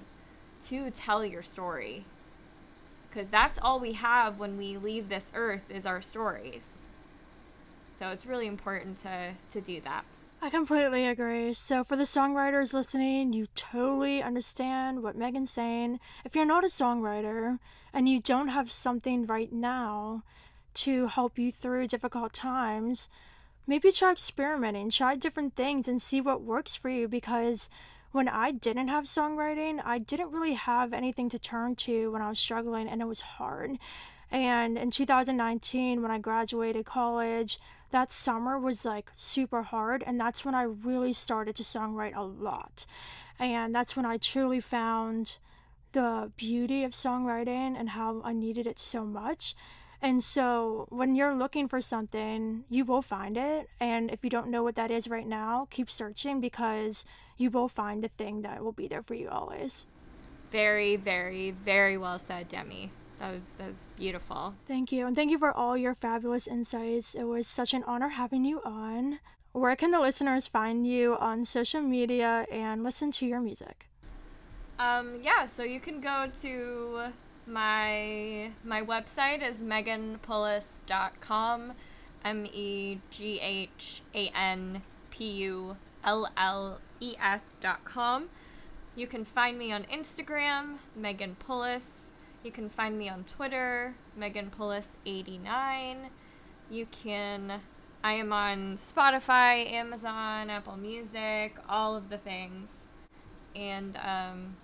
to 0.67 0.91
tell 0.93 1.25
your 1.25 1.43
story. 1.43 2.05
Cuz 3.11 3.29
that's 3.29 3.59
all 3.61 3.81
we 3.81 3.95
have 3.95 4.39
when 4.39 4.57
we 4.57 4.77
leave 4.77 5.09
this 5.09 5.33
earth 5.35 5.69
is 5.69 5.87
our 5.87 6.01
stories. 6.01 6.87
So 7.99 8.11
it's 8.11 8.25
really 8.25 8.47
important 8.47 8.99
to 8.99 9.33
to 9.51 9.61
do 9.61 9.81
that. 9.81 10.05
I 10.41 10.51
completely 10.51 11.07
agree. 11.07 11.55
So, 11.55 11.83
for 11.83 11.97
the 11.97 12.05
songwriters 12.05 12.75
listening, 12.75 13.33
you 13.33 13.47
totally 13.55 14.23
understand 14.23 15.03
what 15.03 15.19
Meghan's 15.19 15.51
saying. 15.51 15.99
If 16.25 16.37
you're 16.37 16.45
not 16.45 16.63
a 16.65 16.69
songwriter 16.69 17.59
and 17.93 18.09
you 18.09 18.21
don't 18.21 18.49
have 18.49 18.71
something 18.71 19.27
right 19.27 19.53
now 19.53 20.23
to 20.75 21.07
help 21.07 21.39
you 21.39 21.51
through 21.51 21.89
difficult 21.89 22.35
times, 22.35 23.09
maybe 23.67 23.91
try 23.91 24.13
experimenting, 24.13 24.91
try 24.91 25.17
different 25.17 25.57
things, 25.57 25.89
and 25.89 26.01
see 26.01 26.21
what 26.21 26.43
works 26.43 26.77
for 26.77 26.91
you 26.91 27.09
because 27.09 27.71
when 28.13 28.29
I 28.29 28.51
didn't 28.51 28.89
have 28.89 29.05
songwriting, 29.05 29.81
I 29.85 29.99
didn't 29.99 30.31
really 30.31 30.55
have 30.55 30.93
anything 30.93 31.29
to 31.31 31.39
turn 31.39 31.77
to 31.77 32.13
when 32.13 32.23
I 32.23 32.29
was 32.29 32.39
struggling, 32.39 32.89
and 32.89 33.01
it 33.01 33.07
was 33.07 33.21
hard. 33.21 33.79
And 34.31 34.77
in 34.77 34.91
2019, 34.91 36.03
when 36.03 36.11
I 36.11 36.19
graduated 36.19 36.85
college, 36.85 37.59
that 37.91 38.13
summer 38.13 38.59
was 38.59 38.85
like 38.85 39.11
super 39.13 39.63
hard 39.63 40.03
and 40.07 40.21
that's 40.21 40.45
when 40.45 40.55
I 40.55 40.63
really 40.63 41.13
started 41.13 41.57
to 41.57 41.63
songwrite 41.63 42.17
a 42.17 42.23
lot. 42.23 42.87
And 43.39 43.75
that's 43.75 43.97
when 43.97 44.07
I 44.07 44.17
truly 44.17 44.61
found 44.61 45.39
the 45.93 46.31
beauty 46.37 46.85
of 46.85 46.93
songwriting 46.93 47.79
and 47.79 47.91
how 47.91 48.21
I 48.25 48.33
needed 48.33 48.67
it 48.67 48.79
so 48.79 49.05
much. 49.05 49.55
And 50.03 50.23
so 50.23 50.87
when 50.91 51.15
you're 51.15 51.35
looking 51.35 51.69
for 51.69 51.81
something, 51.81 52.65
you 52.69 52.85
will 52.85 53.03
find 53.03 53.37
it. 53.37 53.69
And 53.81 54.11
if 54.11 54.23
you 54.23 54.31
don't 54.31 54.49
know 54.49 54.63
what 54.63 54.77
that 54.77 54.91
is 54.91 55.09
right 55.09 55.27
now, 55.27 55.69
keep 55.71 55.91
searching 55.91 56.41
because 56.41 57.05
you 57.39 57.51
will 57.51 57.69
find 57.69 58.03
the 58.03 58.09
thing 58.09 58.43
that 58.43 58.63
will 58.63 58.73
be 58.73 58.89
there 58.89 59.03
for 59.03 59.15
you 59.15 59.29
always. 59.29 59.87
Very, 60.51 60.97
very, 60.97 61.51
very 61.51 61.97
well 61.97 62.19
said, 62.19 62.49
Demi. 62.49 62.91
That 63.19 63.33
was 63.33 63.55
that 63.59 63.69
was 63.69 63.87
beautiful. 63.97 64.55
Thank 64.67 64.93
you. 64.93 65.07
And 65.07 65.17
thank 65.17 65.31
you 65.31 65.39
for 65.39 65.53
all 65.53 65.77
your 65.77 65.95
fabulous 65.95 66.47
insights. 66.47 67.15
It 67.15 67.25
was 67.25 67.49
such 67.49 67.73
an 67.73 67.83
honor 67.85 68.11
having 68.11 68.45
you 68.45 68.61
on. 68.65 69.21
Where 69.53 69.75
can 69.75 69.91
the 69.91 70.01
listeners 70.01 70.47
find 70.47 70.87
you 70.87 71.17
on 71.17 71.47
social 71.47 71.81
media 71.81 72.45
and 72.53 72.85
listen 72.85 73.11
to 73.13 73.27
your 73.27 73.41
music? 73.41 73.89
Um, 74.79 75.21
yeah, 75.23 75.47
so 75.47 75.63
you 75.63 75.81
can 75.81 76.03
go 76.03 76.27
to 76.43 77.13
my 77.47 78.51
my 78.65 78.83
website 78.83 79.43
is 79.43 79.63
meghanpulles.com. 79.63 81.73
M 82.25 82.47
E 82.53 82.99
G 83.11 83.41
H 83.41 84.03
A 84.15 84.31
N 84.35 84.83
P 85.11 85.31
U 85.31 85.77
L 86.05 86.29
L 86.37 86.81
E 87.01 87.15
S 87.19 87.57
dot 87.61 87.83
com. 87.85 88.29
You 88.95 89.07
can 89.07 89.25
find 89.25 89.57
me 89.59 89.73
on 89.73 89.85
Instagram, 89.85 90.81
Meghan 90.99 91.39
Pulles. 91.39 92.09
You 92.47 92.53
can 92.53 92.71
find 92.71 92.97
me 92.97 93.09
on 93.09 93.25
Twitter, 93.25 93.97
Meghan 94.17 94.51
Pulles89. 94.57 95.97
You 96.71 96.87
can, 96.93 97.61
I 98.05 98.13
am 98.13 98.33
on 98.33 98.77
Spotify, 98.77 99.69
Amazon, 99.69 100.49
Apple 100.49 100.77
Music, 100.77 101.57
all 101.69 101.97
of 101.97 102.09
the 102.09 102.19
things. 102.19 102.71
And 103.57 103.97
um, 103.97 104.57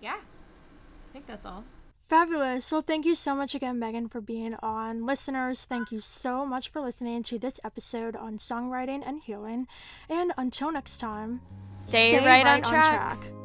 yeah, 0.00 0.18
I 0.18 1.12
think 1.12 1.26
that's 1.26 1.44
all. 1.44 1.64
Fabulous. 2.08 2.70
Well, 2.70 2.82
thank 2.82 3.04
you 3.04 3.16
so 3.16 3.34
much 3.34 3.56
again, 3.56 3.80
Meghan, 3.80 4.08
for 4.08 4.20
being 4.20 4.54
on. 4.62 5.04
Listeners, 5.04 5.64
thank 5.64 5.90
you 5.90 5.98
so 5.98 6.46
much 6.46 6.68
for 6.68 6.80
listening 6.80 7.24
to 7.24 7.40
this 7.40 7.58
episode 7.64 8.14
on 8.14 8.38
songwriting 8.38 9.02
and 9.04 9.20
healing. 9.20 9.66
And 10.08 10.32
until 10.36 10.70
next 10.70 10.98
time, 10.98 11.40
stay, 11.76 12.10
stay 12.10 12.18
right, 12.18 12.44
right, 12.44 12.64
on 12.64 12.70
track. 12.70 13.10
On 13.10 13.18
track. 13.18 13.39